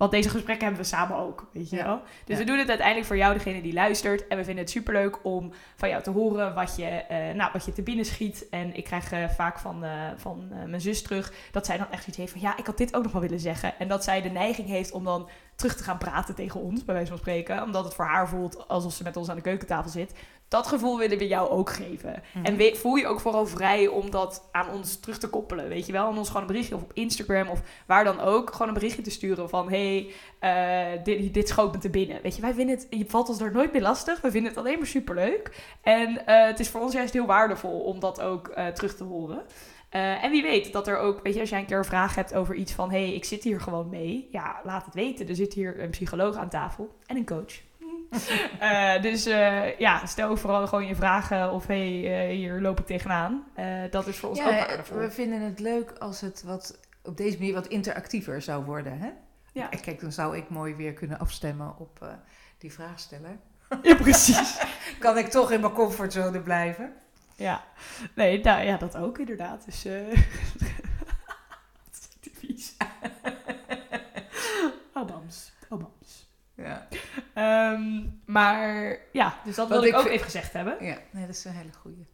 Want 0.00 0.12
deze 0.12 0.28
gesprekken 0.28 0.66
hebben 0.66 0.82
we 0.82 0.88
samen 0.88 1.16
ook, 1.16 1.48
weet 1.52 1.70
je 1.70 1.76
wel. 1.76 2.00
Dus 2.24 2.38
we 2.38 2.44
doen 2.44 2.58
het 2.58 2.68
uiteindelijk 2.68 3.06
voor 3.06 3.16
jou, 3.16 3.34
degene 3.34 3.62
die 3.62 3.72
luistert. 3.72 4.28
En 4.28 4.36
we 4.36 4.44
vinden 4.44 4.62
het 4.62 4.72
superleuk 4.72 5.24
om 5.24 5.52
van 5.76 5.88
jou 5.88 6.02
te 6.02 6.10
horen 6.10 6.54
wat 6.54 6.76
je, 6.76 7.04
uh, 7.10 7.34
nou, 7.34 7.50
wat 7.52 7.64
je 7.64 7.72
te 7.72 7.82
binnen 7.82 8.04
schiet. 8.04 8.46
En 8.50 8.76
ik 8.76 8.84
krijg 8.84 9.12
uh, 9.12 9.28
vaak 9.28 9.58
van, 9.58 9.84
uh, 9.84 9.90
van 10.16 10.48
mijn 10.48 10.80
zus 10.80 11.02
terug 11.02 11.32
dat 11.52 11.66
zij 11.66 11.78
dan 11.78 11.90
echt 11.90 12.06
iets 12.06 12.16
heeft 12.16 12.32
van... 12.32 12.40
Ja, 12.40 12.56
ik 12.56 12.66
had 12.66 12.78
dit 12.78 12.94
ook 12.94 13.02
nog 13.02 13.12
wel 13.12 13.20
willen 13.20 13.40
zeggen. 13.40 13.78
En 13.78 13.88
dat 13.88 14.04
zij 14.04 14.22
de 14.22 14.28
neiging 14.28 14.68
heeft 14.68 14.92
om 14.92 15.04
dan 15.04 15.28
terug 15.54 15.76
te 15.76 15.82
gaan 15.82 15.98
praten 15.98 16.34
tegen 16.34 16.60
ons, 16.60 16.84
bij 16.84 16.94
wijze 16.94 17.10
van 17.10 17.18
spreken. 17.18 17.62
Omdat 17.62 17.84
het 17.84 17.94
voor 17.94 18.04
haar 18.04 18.28
voelt 18.28 18.68
alsof 18.68 18.92
ze 18.92 19.02
met 19.02 19.16
ons 19.16 19.28
aan 19.28 19.36
de 19.36 19.42
keukentafel 19.42 19.90
zit. 19.90 20.14
Dat 20.50 20.66
gevoel 20.66 20.98
willen 20.98 21.18
we 21.18 21.26
jou 21.26 21.48
ook 21.50 21.70
geven. 21.70 22.22
Mhm. 22.34 22.44
En 22.44 22.76
voel 22.76 22.94
je 22.94 23.06
ook 23.06 23.20
vooral 23.20 23.46
vrij 23.46 23.86
om 23.86 24.10
dat 24.10 24.48
aan 24.52 24.70
ons 24.70 25.00
terug 25.00 25.18
te 25.18 25.28
koppelen. 25.28 25.68
Weet 25.68 25.86
je 25.86 25.92
wel? 25.92 26.06
Aan 26.06 26.18
ons 26.18 26.26
gewoon 26.26 26.42
een 26.42 26.48
berichtje 26.48 26.74
of 26.74 26.82
op 26.82 26.92
Instagram 26.94 27.48
of 27.48 27.60
waar 27.86 28.04
dan 28.04 28.20
ook. 28.20 28.52
Gewoon 28.52 28.68
een 28.68 28.74
berichtje 28.74 29.02
te 29.02 29.10
sturen 29.10 29.48
van: 29.48 29.70
hey, 29.70 30.12
uh, 30.40 31.04
dit, 31.04 31.34
dit 31.34 31.48
schoot 31.48 31.72
me 31.72 31.78
te 31.78 31.90
binnen. 31.90 32.22
Weet 32.22 32.36
je, 32.36 32.42
wij 32.42 32.54
vinden 32.54 32.76
het, 32.76 32.86
je 32.90 33.04
valt 33.08 33.28
ons 33.28 33.38
daar 33.38 33.52
nooit 33.52 33.72
meer 33.72 33.82
lastig. 33.82 34.20
We 34.20 34.30
vinden 34.30 34.50
het 34.50 34.60
alleen 34.60 34.78
maar 34.78 34.86
superleuk. 34.86 35.74
En 35.82 36.10
uh, 36.10 36.18
het 36.26 36.60
is 36.60 36.68
voor 36.68 36.80
ons 36.80 36.92
juist 36.92 37.12
heel 37.12 37.26
waardevol 37.26 37.80
om 37.80 38.00
dat 38.00 38.20
ook 38.20 38.48
uh, 38.48 38.66
terug 38.66 38.96
te 38.96 39.04
horen. 39.04 39.42
Uh, 39.90 40.24
en 40.24 40.30
wie 40.30 40.42
weet 40.42 40.72
dat 40.72 40.88
er 40.88 40.98
ook, 40.98 41.20
weet 41.22 41.34
je, 41.34 41.40
als 41.40 41.50
jij 41.50 41.58
een 41.58 41.66
keer 41.66 41.78
een 41.78 41.84
vraag 41.84 42.14
hebt 42.14 42.34
over 42.34 42.54
iets 42.54 42.72
van: 42.72 42.90
hé, 42.90 43.04
hey, 43.06 43.14
ik 43.14 43.24
zit 43.24 43.42
hier 43.42 43.60
gewoon 43.60 43.88
mee. 43.88 44.28
Ja, 44.30 44.60
laat 44.64 44.84
het 44.84 44.94
weten. 44.94 45.28
Er 45.28 45.34
zit 45.34 45.52
hier 45.52 45.80
een 45.80 45.90
psycholoog 45.90 46.36
aan 46.36 46.48
tafel 46.48 46.88
en 47.06 47.16
een 47.16 47.26
coach. 47.26 47.69
Uh, 48.60 49.02
dus 49.06 49.26
uh, 49.26 49.78
ja, 49.78 50.06
stel 50.06 50.36
vooral 50.36 50.66
gewoon 50.66 50.86
je 50.86 50.94
vragen 50.94 51.52
of 51.52 51.66
hé, 51.66 52.02
hey, 52.06 52.32
hier 52.32 52.60
loop 52.60 52.80
ik 52.80 52.86
tegenaan. 52.86 53.44
dat 53.90 54.06
is 54.06 54.16
voor 54.16 54.28
ons 54.28 54.40
ook 54.40 54.50
waardevol. 54.50 54.96
We 54.96 55.10
vinden 55.10 55.40
het 55.40 55.58
leuk 55.58 55.92
als 55.98 56.20
het 56.20 56.42
wat, 56.42 56.80
op 57.02 57.16
deze 57.16 57.38
manier 57.38 57.54
wat 57.54 57.66
interactiever 57.66 58.42
zou 58.42 58.64
worden. 58.64 58.98
Hè? 58.98 59.10
Ja. 59.52 59.66
Kijk, 59.66 60.00
dan 60.00 60.12
zou 60.12 60.36
ik 60.36 60.48
mooi 60.48 60.74
weer 60.74 60.92
kunnen 60.92 61.18
afstemmen 61.18 61.78
op 61.78 62.18
die 62.58 62.72
vraagsteller. 62.72 63.38
Ja, 63.82 63.94
precies. 63.94 64.58
kan 64.98 65.18
ik 65.18 65.26
toch 65.26 65.50
in 65.50 65.60
mijn 65.60 65.72
comfortzone 65.72 66.40
blijven? 66.40 66.92
Ja, 67.34 67.64
nee, 68.14 68.40
nou, 68.42 68.64
ja, 68.64 68.76
dat 68.76 68.96
ook 68.96 69.18
inderdaad. 69.18 69.64
Dus, 69.64 69.86
uh... 69.86 70.18
vies. 72.32 72.76
Albams. 74.92 75.52
Albams. 75.68 76.30
Ja. 76.54 76.88
Um, 77.40 78.20
maar 78.24 78.98
ja, 79.12 79.34
dus 79.44 79.56
dat 79.56 79.68
wilde 79.68 79.88
ik 79.88 79.96
ook 79.96 80.06
even 80.06 80.24
gezegd 80.24 80.52
hebben. 80.52 80.76
Ja, 80.80 80.98
nee, 81.10 81.26
dat 81.26 81.34
is 81.34 81.44
een 81.44 81.52
hele 81.52 81.72
goeie. 81.72 82.06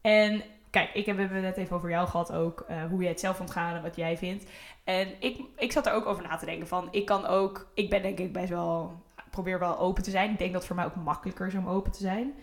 En 0.00 0.42
kijk, 0.70 0.90
ik 0.94 1.06
heb 1.06 1.18
het 1.18 1.30
net 1.30 1.56
even 1.56 1.76
over 1.76 1.90
jou 1.90 2.08
gehad 2.08 2.32
ook, 2.32 2.66
uh, 2.70 2.84
hoe 2.84 3.00
jij 3.00 3.10
het 3.10 3.20
zelf 3.20 3.40
ontgaan 3.40 3.76
en 3.76 3.82
wat 3.82 3.96
jij 3.96 4.16
vindt. 4.16 4.44
En 4.84 5.08
ik, 5.18 5.40
ik 5.56 5.72
zat 5.72 5.86
er 5.86 5.92
ook 5.92 6.06
over 6.06 6.22
na 6.22 6.36
te 6.36 6.46
denken 6.46 6.68
van, 6.68 6.88
ik 6.90 7.06
kan 7.06 7.26
ook, 7.26 7.70
ik 7.74 7.90
ben 7.90 8.02
denk 8.02 8.18
ik 8.18 8.32
best 8.32 8.48
wel, 8.48 9.02
probeer 9.30 9.58
wel 9.58 9.78
open 9.78 10.02
te 10.02 10.10
zijn. 10.10 10.30
Ik 10.30 10.38
denk 10.38 10.52
dat 10.52 10.60
het 10.60 10.66
voor 10.66 10.76
mij 10.76 10.84
ook 10.84 11.04
makkelijker 11.04 11.46
is 11.46 11.54
om 11.54 11.68
open 11.68 11.92
te 11.92 12.00
zijn. 12.00 12.34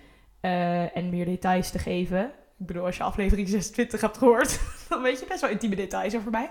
Uh, 0.41 0.97
en 0.97 1.09
meer 1.09 1.25
details 1.25 1.71
te 1.71 1.79
geven. 1.79 2.25
Ik 2.59 2.65
bedoel, 2.65 2.85
als 2.85 2.97
je 2.97 3.03
aflevering 3.03 3.49
26 3.59 4.01
hebt 4.01 4.17
gehoord, 4.17 4.59
dan 4.89 5.01
weet 5.01 5.19
je 5.19 5.25
best 5.25 5.41
wel 5.41 5.49
intieme 5.49 5.75
details 5.75 6.15
over 6.15 6.31
mij. 6.31 6.49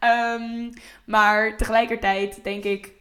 Um, 0.00 0.70
maar 1.04 1.56
tegelijkertijd 1.56 2.44
denk 2.44 2.64
ik. 2.64 2.95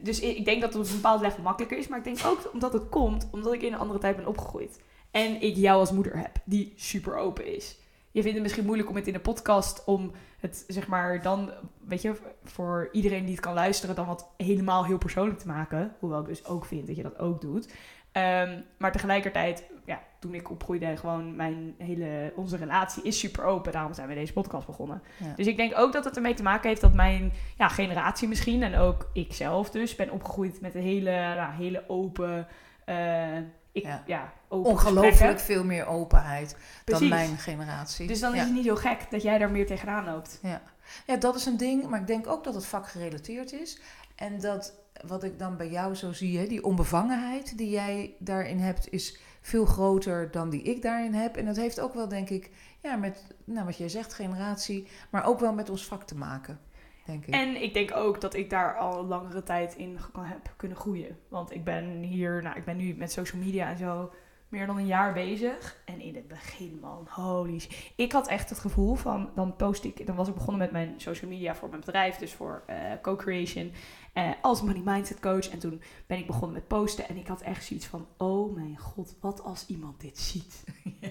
Dus 0.00 0.20
ik 0.20 0.44
denk 0.44 0.60
dat 0.60 0.72
het 0.72 0.82
op 0.82 0.88
een 0.88 0.94
bepaald 0.94 1.20
level 1.20 1.42
makkelijker 1.42 1.78
is. 1.78 1.88
Maar 1.88 1.98
ik 1.98 2.04
denk 2.04 2.18
ook 2.26 2.50
omdat 2.52 2.72
het 2.72 2.88
komt 2.88 3.28
omdat 3.32 3.52
ik 3.52 3.62
in 3.62 3.72
een 3.72 3.78
andere 3.78 3.98
tijd 3.98 4.16
ben 4.16 4.26
opgegroeid. 4.26 4.80
En 5.10 5.42
ik 5.42 5.56
jou 5.56 5.80
als 5.80 5.92
moeder 5.92 6.18
heb, 6.18 6.36
die 6.44 6.72
super 6.76 7.16
open 7.16 7.54
is. 7.54 7.78
Je 8.10 8.22
vindt 8.22 8.36
het 8.36 8.42
misschien 8.42 8.64
moeilijk 8.64 8.88
om 8.88 8.96
het 8.96 9.06
in 9.06 9.14
een 9.14 9.20
podcast 9.20 9.84
om 9.84 10.12
het 10.40 10.64
zeg 10.68 10.86
maar 10.86 11.22
dan, 11.22 11.50
weet 11.84 12.02
je, 12.02 12.14
voor 12.44 12.88
iedereen 12.92 13.24
die 13.24 13.34
het 13.34 13.44
kan 13.44 13.54
luisteren, 13.54 13.94
dan 13.94 14.06
wat 14.06 14.28
helemaal 14.36 14.84
heel 14.84 14.98
persoonlijk 14.98 15.38
te 15.38 15.46
maken. 15.46 15.94
Hoewel 15.98 16.20
ik 16.20 16.26
dus 16.26 16.46
ook 16.46 16.64
vind 16.64 16.86
dat 16.86 16.96
je 16.96 17.02
dat 17.02 17.18
ook 17.18 17.40
doet. 17.40 17.64
Um, 18.12 18.64
maar 18.78 18.92
tegelijkertijd, 18.92 19.64
ja, 19.88 20.02
toen 20.18 20.34
ik 20.34 20.50
opgroeide, 20.50 20.96
gewoon 20.96 21.36
mijn 21.36 21.74
hele, 21.78 22.32
onze 22.36 22.56
relatie 22.56 23.02
is 23.02 23.18
super 23.18 23.44
open. 23.44 23.72
Daarom 23.72 23.94
zijn 23.94 24.08
we 24.08 24.14
deze 24.14 24.32
podcast 24.32 24.66
begonnen. 24.66 25.02
Dus 25.36 25.46
ik 25.46 25.56
denk 25.56 25.78
ook 25.78 25.92
dat 25.92 26.04
het 26.04 26.16
ermee 26.16 26.34
te 26.34 26.42
maken 26.42 26.68
heeft 26.68 26.80
dat 26.80 26.92
mijn 26.92 27.32
ja, 27.56 27.68
generatie 27.68 28.28
misschien, 28.28 28.62
en 28.62 28.76
ook 28.76 29.10
ik 29.12 29.32
zelf 29.32 29.70
dus, 29.70 29.94
ben 29.94 30.10
opgegroeid 30.10 30.60
met 30.60 30.74
een 30.74 30.82
hele, 30.82 31.10
nou, 31.10 31.52
hele 31.52 31.84
open... 31.88 32.46
Uh, 32.86 33.36
ik, 33.72 33.84
ja. 33.84 34.02
ja 34.06 34.32
Ongelooflijk 34.48 35.40
veel 35.40 35.64
meer 35.64 35.86
openheid 35.86 36.56
dan 36.84 37.08
mijn 37.08 37.38
generatie. 37.38 38.06
Dus 38.06 38.20
dan 38.20 38.34
is 38.34 38.40
het 38.40 38.52
niet 38.52 38.66
zo 38.66 38.74
gek 38.74 39.10
dat 39.10 39.22
jij 39.22 39.38
daar 39.38 39.50
meer 39.50 39.66
tegenaan 39.66 40.04
loopt. 40.04 40.38
Ja. 40.42 40.62
ja, 41.06 41.16
dat 41.16 41.34
is 41.34 41.46
een 41.46 41.56
ding. 41.56 41.88
Maar 41.88 42.00
ik 42.00 42.06
denk 42.06 42.26
ook 42.26 42.44
dat 42.44 42.54
het 42.54 42.66
vakgerelateerd 42.66 43.52
is. 43.52 43.80
En 44.16 44.40
dat 44.40 44.74
wat 45.06 45.24
ik 45.24 45.38
dan 45.38 45.56
bij 45.56 45.68
jou 45.68 45.94
zo 45.94 46.12
zie, 46.12 46.38
hè, 46.38 46.46
die 46.46 46.64
onbevangenheid 46.64 47.58
die 47.58 47.70
jij 47.70 48.14
daarin 48.18 48.58
hebt, 48.58 48.92
is 48.92 49.18
veel 49.48 49.64
groter 49.64 50.30
dan 50.30 50.50
die 50.50 50.62
ik 50.62 50.82
daarin 50.82 51.14
heb. 51.14 51.36
En 51.36 51.44
dat 51.44 51.56
heeft 51.56 51.80
ook 51.80 51.94
wel, 51.94 52.08
denk 52.08 52.30
ik, 52.30 52.50
ja, 52.82 52.96
met 52.96 53.34
nou, 53.44 53.66
wat 53.66 53.76
jij 53.76 53.88
zegt, 53.88 54.14
generatie, 54.14 54.88
maar 55.10 55.24
ook 55.24 55.40
wel 55.40 55.52
met 55.52 55.70
ons 55.70 55.84
vak 55.84 56.02
te 56.02 56.16
maken. 56.16 56.60
Denk 57.04 57.26
ik. 57.26 57.34
En 57.34 57.62
ik 57.62 57.74
denk 57.74 57.96
ook 57.96 58.20
dat 58.20 58.34
ik 58.34 58.50
daar 58.50 58.76
al 58.76 59.04
langere 59.04 59.42
tijd 59.42 59.74
in 59.74 59.98
heb 60.20 60.52
kunnen 60.56 60.76
groeien. 60.76 61.18
Want 61.28 61.54
ik 61.54 61.64
ben 61.64 61.84
hier, 61.84 62.42
nou, 62.42 62.56
ik 62.56 62.64
ben 62.64 62.76
nu 62.76 62.94
met 62.94 63.12
social 63.12 63.42
media 63.42 63.68
en 63.68 63.78
zo 63.78 64.10
meer 64.48 64.66
dan 64.66 64.76
een 64.76 64.86
jaar 64.86 65.12
bezig. 65.12 65.76
En 65.84 66.00
in 66.00 66.14
het 66.14 66.28
begin, 66.28 66.78
man, 66.80 67.06
holy 67.10 67.58
shit. 67.58 67.92
Ik 67.96 68.12
had 68.12 68.28
echt 68.28 68.48
het 68.48 68.58
gevoel 68.58 68.94
van, 68.94 69.30
dan 69.34 69.56
post 69.56 69.84
ik, 69.84 70.06
dan 70.06 70.16
was 70.16 70.28
ik 70.28 70.34
begonnen 70.34 70.58
met 70.58 70.70
mijn 70.70 70.94
social 70.96 71.30
media 71.30 71.54
voor 71.54 71.68
mijn 71.68 71.80
bedrijf, 71.80 72.16
dus 72.16 72.32
voor 72.32 72.62
uh, 72.70 72.76
co-creation, 73.02 73.72
uh, 74.14 74.30
als 74.42 74.62
money 74.62 74.82
mindset 74.84 75.20
coach. 75.20 75.48
En 75.48 75.58
toen 75.58 75.82
ben 76.06 76.18
ik 76.18 76.26
begonnen 76.26 76.52
met 76.52 76.68
posten 76.68 77.08
en 77.08 77.16
ik 77.16 77.26
had 77.26 77.40
echt 77.40 77.64
zoiets 77.64 77.86
van, 77.86 78.06
oh 78.16 78.54
mijn 78.54 78.78
god, 78.78 79.14
wat 79.20 79.42
als 79.42 79.66
iemand 79.66 80.00
dit 80.00 80.18
ziet? 80.18 80.64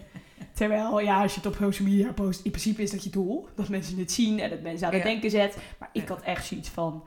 Terwijl, 0.54 1.00
ja, 1.00 1.22
als 1.22 1.34
je 1.34 1.40
het 1.40 1.50
op 1.50 1.56
social 1.56 1.88
media 1.88 2.12
post, 2.12 2.46
in 2.46 2.52
principe 2.52 2.82
is 2.82 2.92
dat 2.92 3.04
je 3.04 3.10
doel. 3.10 3.48
Dat 3.56 3.70
mensen 3.70 3.98
het 3.98 4.12
zien 4.12 4.40
en 4.40 4.50
dat 4.50 4.62
mensen 4.62 4.88
aan 4.88 4.94
het 4.94 5.04
denken 5.04 5.30
zet. 5.30 5.58
Maar 5.80 5.90
ik 5.94 6.08
had 6.08 6.22
echt 6.22 6.46
zoiets 6.46 6.70
van, 6.70 7.04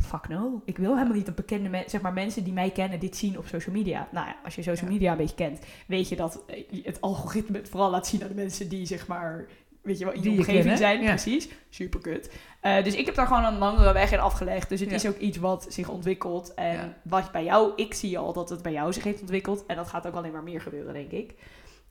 fuck 0.00 0.28
no. 0.28 0.62
Ik 0.64 0.78
wil 0.78 0.94
helemaal 0.94 1.16
niet 1.16 1.26
dat 1.26 1.34
bekende 1.34 1.68
mensen, 1.68 1.90
zeg 1.90 2.00
maar 2.00 2.12
mensen 2.12 2.44
die 2.44 2.52
mij 2.52 2.70
kennen, 2.70 3.00
dit 3.00 3.16
zien 3.16 3.38
op 3.38 3.46
social 3.46 3.74
media. 3.74 4.08
Nou 4.12 4.26
ja, 4.26 4.36
als 4.44 4.54
je 4.54 4.62
social 4.62 4.90
media 4.90 5.10
een 5.10 5.16
beetje 5.16 5.34
kent, 5.34 5.58
weet 5.86 6.08
je 6.08 6.16
dat 6.16 6.42
eh, 6.46 6.84
het 6.84 7.00
algoritme 7.00 7.58
het 7.58 7.68
vooral 7.68 7.90
laat 7.90 8.06
zien 8.06 8.22
aan 8.22 8.28
de 8.28 8.34
mensen 8.34 8.68
die, 8.68 8.86
zeg 8.86 9.06
maar, 9.06 9.48
weet 9.82 9.98
je 9.98 10.04
wel, 10.04 10.14
in 10.14 10.22
je 10.22 10.30
omgeving 10.30 10.78
zijn. 10.78 11.04
Precies. 11.04 11.48
Super 11.68 12.00
kut. 12.00 12.32
Uh, 12.62 12.84
dus 12.84 12.94
ik 12.94 13.06
heb 13.06 13.14
daar 13.14 13.26
gewoon 13.26 13.44
een 13.44 13.58
langere 13.58 13.92
weg 13.92 14.12
in 14.12 14.20
afgelegd. 14.20 14.68
Dus 14.68 14.80
het 14.80 14.92
is 14.92 15.06
ook 15.06 15.18
iets 15.18 15.38
wat 15.38 15.66
zich 15.68 15.88
ontwikkelt. 15.88 16.54
En 16.54 16.96
wat 17.02 17.32
bij 17.32 17.44
jou, 17.44 17.72
ik 17.76 17.94
zie 17.94 18.18
al 18.18 18.32
dat 18.32 18.50
het 18.50 18.62
bij 18.62 18.72
jou 18.72 18.92
zich 18.92 19.04
heeft 19.04 19.20
ontwikkeld. 19.20 19.66
En 19.66 19.76
dat 19.76 19.88
gaat 19.88 20.06
ook 20.06 20.14
alleen 20.14 20.32
maar 20.32 20.42
meer 20.42 20.60
gebeuren, 20.60 20.92
denk 20.92 21.10
ik. 21.10 21.34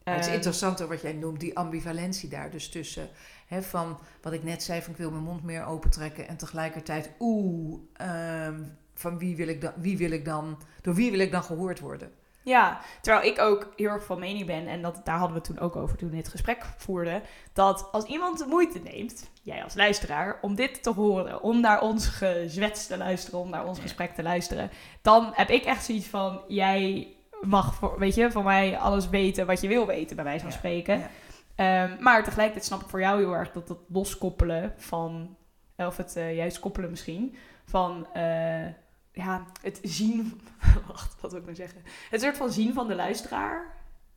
Het 0.09 0.19
is 0.19 0.25
ehm, 0.25 0.35
interessant 0.35 0.79
wat 0.79 1.01
jij 1.01 1.13
noemt, 1.13 1.39
die 1.39 1.57
ambivalentie 1.57 2.29
daar 2.29 2.51
dus 2.51 2.69
tussen 2.69 3.09
van 3.49 3.99
wat 4.21 4.33
ik 4.33 4.43
net 4.43 4.63
zei, 4.63 4.81
van 4.81 4.91
ik 4.91 4.97
wil 4.97 5.11
mijn 5.11 5.23
mond 5.23 5.43
meer 5.43 5.65
opentrekken 5.65 6.27
en 6.27 6.37
tegelijkertijd, 6.37 7.11
oeh, 7.19 7.79
ehm, 7.93 8.63
van 8.93 9.17
wie 9.17 9.35
wil, 9.35 9.47
ik 9.47 9.61
dan, 9.61 9.71
wie 9.75 9.97
wil 9.97 10.11
ik 10.11 10.25
dan, 10.25 10.61
door 10.81 10.93
wie 10.93 11.11
wil 11.11 11.19
ik 11.19 11.31
dan 11.31 11.43
gehoord 11.43 11.79
worden? 11.79 12.11
Ja, 12.43 12.81
terwijl 13.01 13.31
ik 13.31 13.39
ook 13.39 13.73
heel 13.75 13.89
erg 13.89 14.03
van 14.03 14.19
mening 14.19 14.45
ben, 14.45 14.67
en 14.67 14.81
dat, 14.81 15.01
daar 15.03 15.17
hadden 15.17 15.41
we 15.41 15.47
het 15.47 15.55
toen 15.55 15.65
ook 15.65 15.75
over 15.75 15.97
toen 15.97 16.09
we 16.09 16.15
dit 16.15 16.27
gesprek 16.27 16.65
voerden, 16.77 17.21
dat 17.53 17.87
als 17.91 18.05
iemand 18.05 18.37
de 18.37 18.45
moeite 18.45 18.79
neemt, 18.79 19.29
jij 19.41 19.63
als 19.63 19.75
luisteraar, 19.75 20.37
om 20.41 20.55
dit 20.55 20.83
te 20.83 20.89
horen, 20.91 21.41
om 21.41 21.59
naar 21.59 21.81
ons 21.81 22.07
gezwets 22.07 22.87
te 22.87 22.97
luisteren, 22.97 23.39
om 23.39 23.49
naar 23.49 23.65
ons 23.65 23.79
gesprek 23.79 24.15
te 24.15 24.23
luisteren, 24.23 24.71
dan 25.01 25.31
heb 25.33 25.49
ik 25.49 25.63
echt 25.63 25.85
zoiets 25.85 26.07
van, 26.07 26.41
jij 26.47 27.07
mag, 27.41 27.73
voor, 27.73 27.99
weet 27.99 28.15
je, 28.15 28.31
van 28.31 28.43
mij 28.43 28.77
alles 28.77 29.09
weten 29.09 29.45
wat 29.45 29.61
je 29.61 29.67
wil 29.67 29.85
weten, 29.87 30.15
bij 30.15 30.25
wijze 30.25 30.39
van 30.43 30.49
Ja, 30.51 30.57
spreken. 30.57 30.99
ja. 30.99 31.09
Ehm, 31.55 32.03
maar 32.03 32.23
tegelijkertijd 32.23 32.65
snap 32.65 32.81
ik 32.81 32.87
voor 32.89 32.99
jou 32.99 33.19
heel 33.19 33.33
erg 33.33 33.51
dat 33.51 33.69
het 33.69 33.77
loskoppelen 33.87 34.73
van, 34.77 35.35
of 35.75 35.97
het 35.97 36.15
eh, 36.15 36.35
juist 36.35 36.59
koppelen 36.59 36.89
misschien, 36.89 37.35
van 37.65 38.07
eh, 38.13 38.65
ja, 39.11 39.45
het 39.61 39.79
zien. 39.83 40.41
Wacht, 40.87 41.21
wat 41.21 41.31
wil 41.31 41.39
ik 41.39 41.45
nou 41.45 41.57
zeggen? 41.57 41.81
Het 42.09 42.21
soort 42.21 42.37
van 42.37 42.51
zien 42.51 42.73
van 42.73 42.87
de 42.87 42.95
luisteraar 42.95 43.65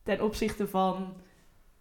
ten 0.02 0.20
opzichte 0.20 0.68
van 0.68 1.14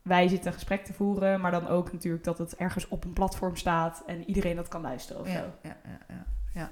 wij 0.01 0.27
zitten 0.27 0.47
een 0.47 0.53
gesprek 0.53 0.85
te 0.85 0.93
voeren, 0.93 1.41
maar 1.41 1.51
dan 1.51 1.67
ook 1.67 1.91
natuurlijk 1.91 2.23
dat 2.23 2.37
het 2.37 2.55
ergens 2.55 2.87
op 2.87 3.03
een 3.03 3.13
platform 3.13 3.55
staat 3.55 4.03
en 4.05 4.23
iedereen 4.27 4.55
dat 4.55 4.67
kan 4.67 4.81
luisteren 4.81 5.21
of 5.21 5.27
Ja, 5.27 5.33
zo. 5.33 5.43
ja, 5.61 5.77
ja, 5.83 5.97
ja. 6.15 6.25
Ja, 6.53 6.71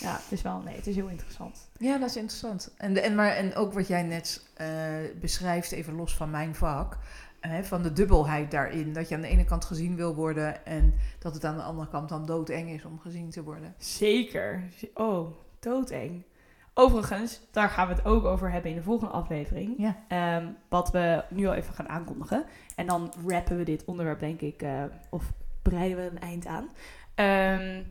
het 0.00 0.32
is 0.32 0.42
wel, 0.42 0.60
nee, 0.60 0.76
het 0.76 0.86
is 0.86 0.94
heel 0.94 1.08
interessant. 1.08 1.68
Ja, 1.78 1.98
dat 1.98 2.08
is 2.08 2.16
interessant. 2.16 2.74
En, 2.76 2.94
de, 2.94 3.00
en, 3.00 3.14
maar, 3.14 3.30
en 3.30 3.54
ook 3.54 3.72
wat 3.72 3.88
jij 3.88 4.02
net 4.02 4.46
eh, 4.54 4.66
beschrijft, 5.20 5.72
even 5.72 5.94
los 5.94 6.16
van 6.16 6.30
mijn 6.30 6.54
vak, 6.54 6.98
hè, 7.40 7.64
van 7.64 7.82
de 7.82 7.92
dubbelheid 7.92 8.50
daarin. 8.50 8.92
Dat 8.92 9.08
je 9.08 9.14
aan 9.14 9.20
de 9.20 9.28
ene 9.28 9.44
kant 9.44 9.64
gezien 9.64 9.96
wil 9.96 10.14
worden 10.14 10.66
en 10.66 10.94
dat 11.18 11.34
het 11.34 11.44
aan 11.44 11.56
de 11.56 11.62
andere 11.62 11.88
kant 11.88 12.08
dan 12.08 12.26
doodeng 12.26 12.70
is 12.70 12.84
om 12.84 12.98
gezien 12.98 13.30
te 13.30 13.42
worden. 13.42 13.74
Zeker. 13.78 14.62
Oh, 14.94 15.36
doodeng. 15.58 16.24
Overigens, 16.76 17.40
daar 17.50 17.68
gaan 17.68 17.88
we 17.88 17.94
het 17.94 18.04
ook 18.04 18.24
over 18.24 18.50
hebben 18.50 18.70
in 18.70 18.76
de 18.76 18.82
volgende 18.82 19.12
aflevering. 19.12 19.74
Ja. 19.78 19.96
Ehm, 20.08 20.46
wat 20.68 20.90
we 20.90 21.24
nu 21.30 21.46
al 21.46 21.54
even 21.54 21.74
gaan 21.74 21.88
aankondigen. 21.88 22.44
En 22.76 22.86
dan 22.86 23.12
rappen 23.26 23.56
we 23.56 23.64
dit 23.64 23.84
onderwerp, 23.84 24.20
denk 24.20 24.40
ik, 24.40 24.62
eh, 24.62 24.84
of 25.10 25.32
breiden 25.62 25.96
we 25.96 26.10
een 26.10 26.20
eind 26.20 26.46
aan. 26.46 26.68
Ehm, 27.14 27.82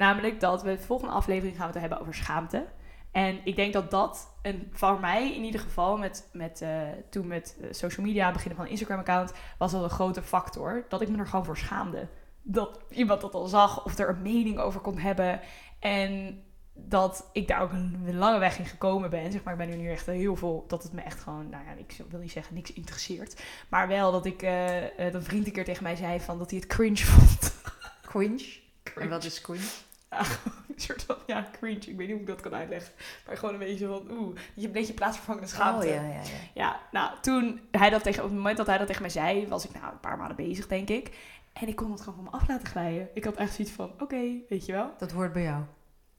namelijk 0.00 0.40
dat 0.40 0.62
we 0.62 0.76
de 0.76 0.82
volgende 0.82 1.14
aflevering 1.14 1.56
gaan 1.56 1.66
we 1.66 1.72
het 1.72 1.80
hebben 1.80 2.00
over 2.00 2.14
schaamte. 2.14 2.66
En 3.10 3.40
ik 3.44 3.56
denk 3.56 3.72
dat 3.72 3.90
dat, 3.90 4.32
een, 4.42 4.68
voor 4.72 5.00
mij 5.00 5.34
in 5.34 5.44
ieder 5.44 5.60
geval, 5.60 5.98
met, 5.98 6.28
met, 6.32 6.62
eh, 6.62 6.82
toen 7.10 7.26
met 7.26 7.56
eh, 7.60 7.68
social 7.70 8.06
media, 8.06 8.32
beginnen 8.32 8.56
van 8.56 8.64
een 8.64 8.70
Instagram-account, 8.70 9.32
was 9.58 9.72
dat 9.72 9.82
een 9.82 9.90
grote 9.90 10.22
factor. 10.22 10.84
Dat 10.88 11.00
ik 11.00 11.08
me 11.08 11.18
er 11.18 11.26
gewoon 11.26 11.44
voor 11.44 11.56
schaamde. 11.56 12.08
Dat 12.42 12.80
iemand 12.90 13.20
dat 13.20 13.34
al 13.34 13.46
zag 13.46 13.84
of 13.84 13.98
er 13.98 14.08
een 14.08 14.22
mening 14.22 14.58
over 14.58 14.80
kon 14.80 14.98
hebben. 14.98 15.40
En 15.78 16.42
dat 16.72 17.28
ik 17.32 17.48
daar 17.48 17.60
ook 17.60 17.72
een 17.72 18.16
lange 18.16 18.38
weg 18.38 18.58
in 18.58 18.66
gekomen 18.66 19.10
ben. 19.10 19.32
Zeg 19.32 19.42
maar, 19.42 19.60
ik 19.60 19.68
ben 19.68 19.78
nu 19.78 19.90
echt 19.90 20.06
heel 20.06 20.36
veel, 20.36 20.64
dat 20.68 20.82
het 20.82 20.92
me 20.92 21.00
echt 21.00 21.20
gewoon, 21.20 21.48
nou 21.48 21.64
ja, 21.64 21.72
ik 21.72 22.04
wil 22.08 22.20
niet 22.20 22.32
zeggen 22.32 22.54
niks 22.54 22.72
interesseert. 22.72 23.42
Maar 23.68 23.88
wel 23.88 24.12
dat 24.12 24.26
ik, 24.26 24.42
eh, 24.42 24.82
dat 24.96 25.14
een 25.14 25.22
vriend 25.22 25.46
een 25.46 25.52
keer 25.52 25.64
tegen 25.64 25.82
mij 25.82 25.96
zei 25.96 26.20
van 26.20 26.38
dat 26.38 26.50
hij 26.50 26.58
het 26.58 26.68
cringe 26.68 27.04
vond. 27.04 27.54
Cringe. 28.02 28.58
Cringe. 28.82 29.04
En 29.04 29.08
wat 29.08 29.24
is 29.24 29.40
cringe? 29.40 29.88
Ja, 30.10 30.18
een 30.68 30.80
soort 30.80 31.02
van, 31.02 31.16
ja, 31.26 31.46
cringe. 31.52 31.76
Ik 31.78 31.96
weet 31.96 31.98
niet 31.98 32.10
hoe 32.10 32.20
ik 32.20 32.26
dat 32.26 32.40
kan 32.40 32.54
uitleggen. 32.54 32.92
Maar 33.26 33.36
gewoon 33.36 33.54
een 33.54 33.60
beetje 33.60 33.86
van, 33.86 34.10
oeh, 34.10 34.36
je 34.54 34.66
een 34.66 34.72
beetje 34.72 34.92
plaatsvervangende 34.92 35.48
schaamte. 35.48 35.86
Oh 35.86 35.92
ja, 35.92 36.02
ja, 36.02 36.08
ja. 36.08 36.20
Ja, 36.54 36.80
nou, 36.92 37.10
toen 37.20 37.60
hij 37.70 37.90
dat 37.90 38.02
tegen, 38.02 38.22
op 38.22 38.28
het 38.28 38.36
moment 38.38 38.56
dat 38.56 38.66
hij 38.66 38.78
dat 38.78 38.86
tegen 38.86 39.02
mij 39.02 39.10
zei, 39.10 39.48
was 39.48 39.64
ik 39.64 39.72
nou 39.80 39.92
een 39.92 40.00
paar 40.00 40.16
maanden 40.16 40.36
bezig, 40.36 40.66
denk 40.66 40.88
ik. 40.88 41.16
En 41.52 41.68
ik 41.68 41.76
kon 41.76 41.90
het 41.90 42.00
gewoon 42.00 42.14
van 42.14 42.24
me 42.24 42.30
af 42.30 42.48
laten 42.48 42.66
glijden. 42.68 43.08
Ik 43.14 43.24
had 43.24 43.34
echt 43.36 43.54
zoiets 43.54 43.74
van, 43.74 43.92
oké, 43.98 44.22
weet 44.48 44.66
je 44.66 44.72
wel. 44.72 44.90
Dat 44.98 45.10
hoort 45.12 45.32
bij 45.32 45.42
jou. 45.42 45.62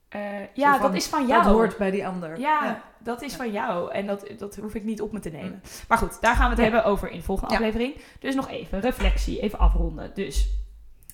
Eh, 0.08 0.54
ja, 0.54 0.72
van, 0.72 0.82
dat 0.82 0.94
is 0.94 1.06
van 1.06 1.26
jou. 1.26 1.42
Dat 1.42 1.52
hoort 1.52 1.76
bij 1.76 1.90
die 1.90 2.06
ander. 2.06 2.38
Ja, 2.38 2.82
dat 2.98 3.22
is 3.22 3.34
van 3.34 3.52
jou. 3.52 3.92
En 3.92 4.06
dat, 4.06 4.26
dat 4.38 4.56
hoef 4.56 4.74
ik 4.74 4.84
niet 4.84 5.00
op 5.00 5.12
me 5.12 5.20
te 5.20 5.30
nemen. 5.30 5.62
Maar 5.88 5.98
goed, 5.98 6.20
daar 6.20 6.34
gaan 6.34 6.44
we 6.44 6.50
het 6.50 6.58
Ja. 6.58 6.62
hebben 6.64 6.84
over 6.84 7.10
in 7.10 7.18
de 7.18 7.24
volgende 7.24 7.54
aflevering. 7.54 7.94
Dus 8.20 8.34
nog 8.34 8.48
even, 8.48 8.80
reflectie, 8.80 9.40
even 9.40 9.58
afronden. 9.58 10.10
Dus 10.14 10.48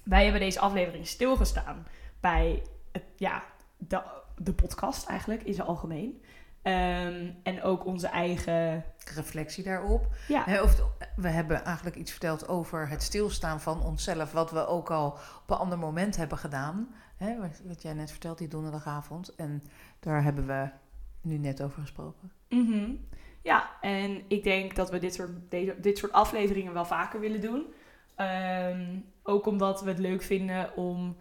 wij 0.04 0.22
hebben 0.22 0.40
deze 0.40 0.60
aflevering 0.60 1.06
stilgestaan 1.06 1.86
bij 2.20 2.62
het, 2.92 3.04
ja, 3.16 3.44
de, 3.76 4.02
de 4.36 4.52
podcast 4.52 5.06
eigenlijk 5.06 5.42
in 5.42 5.54
zijn 5.54 5.66
algemeen. 5.66 6.22
Ehm, 6.62 7.30
en 7.42 7.62
ook 7.62 7.84
onze 7.84 8.06
eigen... 8.06 8.84
Reflectie 9.14 9.64
daarop. 9.64 10.06
Ja, 10.28 10.62
of, 10.62 10.82
we 11.16 11.28
hebben 11.28 11.64
eigenlijk 11.64 11.96
iets 11.96 12.10
verteld 12.10 12.48
over 12.48 12.88
het 12.88 13.02
stilstaan 13.02 13.60
van 13.60 13.82
onszelf, 13.82 14.32
wat 14.32 14.50
we 14.50 14.66
ook 14.66 14.90
al 14.90 15.06
op 15.42 15.50
een 15.50 15.56
ander 15.56 15.78
moment 15.78 16.16
hebben 16.16 16.38
gedaan. 16.38 16.94
Hè, 17.16 17.36
wat, 17.64 17.82
jij 17.82 17.92
net 17.92 18.10
vertelt, 18.10 18.38
die 18.38 18.48
donderdagavond. 18.48 19.34
En 19.34 19.62
daar 20.00 20.22
hebben 20.22 20.46
we 20.46 20.68
nu 21.20 21.38
net 21.38 21.62
over 21.62 21.80
gesproken. 21.80 22.32
Mhm. 22.48 22.90
Ja, 23.42 23.70
en 23.80 24.22
ik 24.28 24.42
denk 24.42 24.76
dat 24.76 24.90
we 24.90 24.98
dit 24.98 25.14
soort, 25.14 25.30
deze, 25.48 25.76
dit 25.80 25.98
soort 25.98 26.12
afleveringen 26.12 26.72
wel 26.72 26.84
vaker 26.84 27.20
willen 27.20 27.40
doen. 27.40 27.66
Ehm, 28.14 28.98
ook 29.22 29.46
omdat 29.46 29.82
we 29.82 29.88
het 29.88 29.98
leuk 29.98 30.22
vinden 30.22 30.76
om 30.76 31.16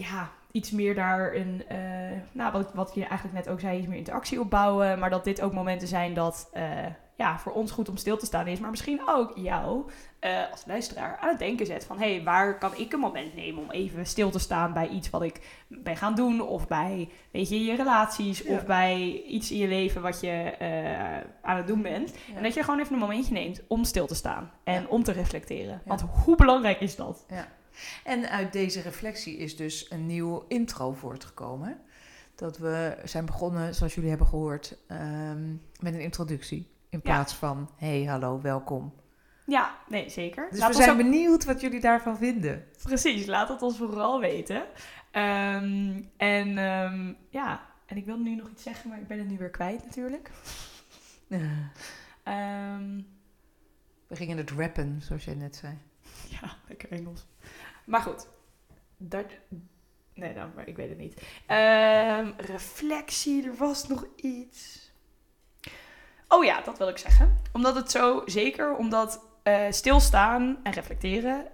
ja, 0.00 0.30
iets 0.52 0.70
meer 0.70 0.94
daar 0.94 1.34
een, 1.34 1.64
eh, 1.68 1.78
nou, 2.32 2.52
wat, 2.52 2.74
wat 2.74 2.92
je 2.94 3.04
eigenlijk 3.04 3.34
net 3.34 3.48
ook 3.48 3.60
zei, 3.60 3.78
iets 3.78 3.86
meer 3.86 3.98
interactie 3.98 4.40
opbouwen. 4.40 4.98
Maar 4.98 5.10
dat 5.10 5.24
dit 5.24 5.40
ook 5.40 5.52
momenten 5.52 5.88
zijn 5.88 6.14
dat 6.14 6.48
eh, 6.52 6.86
ja, 7.16 7.38
voor 7.38 7.52
ons 7.52 7.70
goed 7.70 7.88
om 7.88 7.96
stil 7.96 8.16
te 8.16 8.26
staan 8.26 8.46
is. 8.46 8.58
Maar 8.60 8.70
misschien 8.70 9.00
ook 9.06 9.32
jou 9.34 9.90
eh, 10.20 10.50
als 10.50 10.64
luisteraar 10.66 11.18
aan 11.20 11.28
het 11.28 11.38
denken 11.38 11.66
zet 11.66 11.84
van... 11.84 11.98
hé, 11.98 12.14
hey, 12.14 12.24
waar 12.24 12.58
kan 12.58 12.76
ik 12.76 12.92
een 12.92 12.98
moment 12.98 13.34
nemen 13.34 13.62
om 13.62 13.70
even 13.70 14.06
stil 14.06 14.30
te 14.30 14.38
staan 14.38 14.72
bij 14.72 14.88
iets 14.88 15.10
wat 15.10 15.22
ik 15.22 15.64
ben 15.68 15.96
gaan 15.96 16.14
doen? 16.14 16.40
Of 16.40 16.68
bij, 16.68 17.08
weet 17.32 17.48
je, 17.48 17.64
je 17.64 17.76
relaties 17.76 18.38
Ja. 18.40 18.54
of 18.54 18.64
bij 18.66 19.22
iets 19.26 19.50
in 19.50 19.58
je 19.58 19.68
leven 19.68 20.02
wat 20.02 20.20
je 20.20 20.54
aan 21.42 21.56
het 21.56 21.66
doen 21.66 21.82
bent. 21.82 22.14
Ja. 22.28 22.36
En 22.36 22.42
dat 22.42 22.54
je 22.54 22.62
gewoon 22.64 22.80
even 22.80 22.92
een 22.92 23.00
momentje 23.00 23.32
neemt 23.32 23.62
om 23.68 23.84
stil 23.84 24.06
te 24.06 24.14
staan 24.14 24.50
en 24.64 24.82
Ja. 24.82 24.88
om 24.88 25.02
te 25.02 25.12
reflecteren. 25.12 25.72
Ja. 25.72 25.80
Want 25.84 26.00
hoe 26.24 26.36
belangrijk 26.36 26.80
is 26.80 26.96
dat? 26.96 27.26
En 28.04 28.30
uit 28.30 28.52
deze 28.52 28.80
reflectie 28.80 29.36
is 29.36 29.56
dus 29.56 29.90
een 29.90 30.06
nieuw 30.06 30.44
intro 30.48 30.92
voortgekomen. 30.92 31.80
Dat 32.34 32.58
we 32.58 32.96
zijn 33.04 33.26
begonnen, 33.26 33.74
zoals 33.74 33.94
jullie 33.94 34.08
hebben 34.10 34.26
gehoord, 34.26 34.76
ehm, 34.86 35.50
met 35.80 35.94
een 35.94 36.00
introductie. 36.00 36.58
In 36.88 37.00
Ja. 37.02 37.10
plaats 37.12 37.34
van, 37.34 37.70
hey, 37.76 38.04
hallo, 38.04 38.40
welkom. 38.40 38.94
Ja, 39.46 39.78
nee, 39.88 40.08
zeker. 40.10 40.48
Dus 40.50 40.58
Laat 40.58 40.70
we 40.70 40.76
zijn 40.76 40.90
ook- 40.90 40.96
benieuwd 40.96 41.44
wat 41.44 41.60
jullie 41.60 41.80
daarvan 41.80 42.16
vinden. 42.16 42.64
Precies, 42.82 43.26
laat 43.26 43.48
het 43.48 43.62
ons 43.62 43.76
vooral 43.76 44.20
weten. 44.20 44.64
Ehm, 45.10 46.02
en 46.16 46.58
ehm, 46.58 47.12
ja, 47.28 47.66
en 47.86 47.96
ik 47.96 48.04
wilde 48.04 48.22
nu 48.22 48.34
nog 48.34 48.48
iets 48.50 48.62
zeggen, 48.62 48.88
maar 48.90 48.98
ik 49.00 49.06
ben 49.06 49.18
het 49.18 49.28
nu 49.28 49.38
weer 49.38 49.50
kwijt 49.50 49.84
natuurlijk. 49.84 50.30
We 54.06 54.16
gingen 54.16 54.36
het 54.36 54.50
rappen, 54.50 55.02
zoals 55.02 55.24
jij 55.24 55.34
net 55.34 55.56
zei. 55.56 55.78
ja, 56.40 56.56
lekker 56.68 56.90
Engels. 56.92 57.26
Maar 57.90 58.00
goed, 58.00 58.26
dat... 58.96 59.24
Nee, 60.14 60.34
dan, 60.34 60.50
maar 60.54 60.68
ik 60.68 60.76
weet 60.76 60.88
het 60.88 60.98
niet. 60.98 61.22
Ehm, 61.46 62.30
reflectie, 62.36 63.44
er 63.46 63.56
was 63.56 63.88
nog 63.88 64.04
iets. 64.16 64.90
Oh 66.28 66.44
ja, 66.44 66.60
dat 66.60 66.78
wil 66.78 66.88
ik 66.88 66.98
zeggen. 66.98 67.38
Omdat 67.52 67.74
het 67.74 67.90
zo, 67.90 68.22
zeker 68.26 68.76
omdat 68.76 69.24
eh, 69.42 69.60
stilstaan 69.70 70.58
en 70.62 70.72
reflecteren 70.72 71.46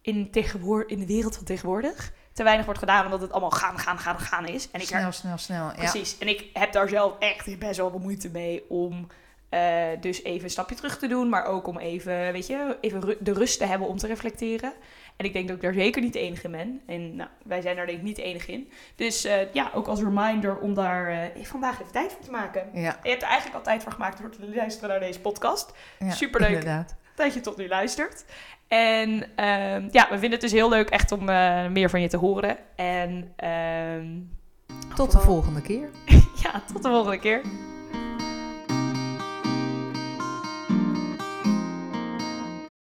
in, 0.00 0.30
tegenwoor- 0.30 0.88
in 0.88 0.98
de 0.98 1.06
wereld 1.06 1.36
van 1.36 1.44
tegenwoordig 1.44 2.12
te 2.32 2.42
weinig 2.42 2.64
wordt 2.64 2.80
gedaan, 2.80 3.04
omdat 3.04 3.20
het 3.20 3.30
allemaal 3.32 3.50
gaan, 3.50 3.78
gaan, 3.78 3.98
gaan, 3.98 4.18
gaan 4.18 4.46
is. 4.46 4.70
En 4.70 4.80
ik 4.80 4.86
snel, 4.86 5.12
snel, 5.12 5.38
snel. 5.38 5.64
Ja. 5.66 5.72
Precies. 5.74 6.18
En 6.18 6.28
ik 6.28 6.50
heb 6.52 6.72
daar 6.72 6.88
zelf 6.88 7.18
echt 7.18 7.58
best 7.58 7.76
wel 7.76 7.98
moeite 7.98 8.30
mee 8.30 8.70
om 8.70 9.06
eh, 9.48 9.86
dus 10.00 10.22
even 10.22 10.44
een 10.44 10.50
stapje 10.50 10.74
terug 10.74 10.98
te 10.98 11.06
doen, 11.06 11.28
maar 11.28 11.44
ook 11.44 11.66
om 11.66 11.78
even, 11.78 12.32
weet 12.32 12.46
je, 12.46 12.76
even 12.80 13.00
ru- 13.00 13.16
de 13.20 13.32
rust 13.32 13.58
te 13.58 13.64
hebben 13.66 13.88
om 13.88 13.96
te 13.96 14.06
reflecteren. 14.06 14.72
En 15.16 15.24
ik 15.26 15.32
denk 15.32 15.46
dat 15.46 15.56
ik 15.56 15.62
daar 15.62 15.72
zeker 15.72 16.02
niet 16.02 16.12
de 16.12 16.18
enige 16.18 16.44
in 16.44 16.50
ben. 16.50 16.80
En 16.86 17.16
nou, 17.16 17.28
wij 17.44 17.60
zijn 17.60 17.76
daar 17.76 17.86
denk 17.86 17.98
ik 17.98 18.04
niet 18.04 18.16
de 18.16 18.22
enige 18.22 18.52
in. 18.52 18.70
Dus 18.96 19.24
eh, 19.24 19.52
ja, 19.52 19.70
ook 19.74 19.86
als 19.86 20.00
reminder 20.00 20.58
om 20.58 20.74
daar 20.74 21.08
eh, 21.08 21.44
vandaag 21.44 21.80
even 21.80 21.92
tijd 21.92 22.12
voor 22.12 22.24
te 22.24 22.30
maken. 22.30 22.68
Ja, 22.74 22.98
Je 23.02 23.08
hebt 23.10 23.22
er 23.22 23.28
eigenlijk 23.28 23.56
al 23.56 23.62
tijd 23.62 23.82
voor 23.82 23.92
gemaakt 23.92 24.18
door 24.20 24.30
te 24.30 24.54
luisteren 24.54 24.88
naar 24.88 25.00
deze 25.00 25.20
podcast. 25.20 25.72
ja, 25.98 26.10
Superleuk. 26.10 26.48
Inderdaad. 26.48 26.96
Dat 27.14 27.34
je 27.34 27.40
tot 27.40 27.56
nu 27.56 27.68
luistert. 27.68 28.24
En 28.68 29.24
ehm, 29.36 29.88
ja, 29.90 30.06
we 30.10 30.18
vinden 30.18 30.30
het 30.30 30.40
dus 30.40 30.52
heel 30.52 30.68
leuk 30.68 30.90
echt 30.90 31.12
om 31.12 31.28
eh, 31.28 31.66
meer 31.66 31.90
van 31.90 32.00
je 32.00 32.08
te 32.08 32.16
horen. 32.16 32.56
En 32.76 33.32
ehm, 33.36 34.06
Tot 34.94 35.12
de 35.12 35.18
volgende 35.18 35.62
keer. 35.62 35.90
ja, 36.42 36.62
tot 36.72 36.82
de 36.82 36.88
volgende 36.88 37.18
keer. 37.18 37.40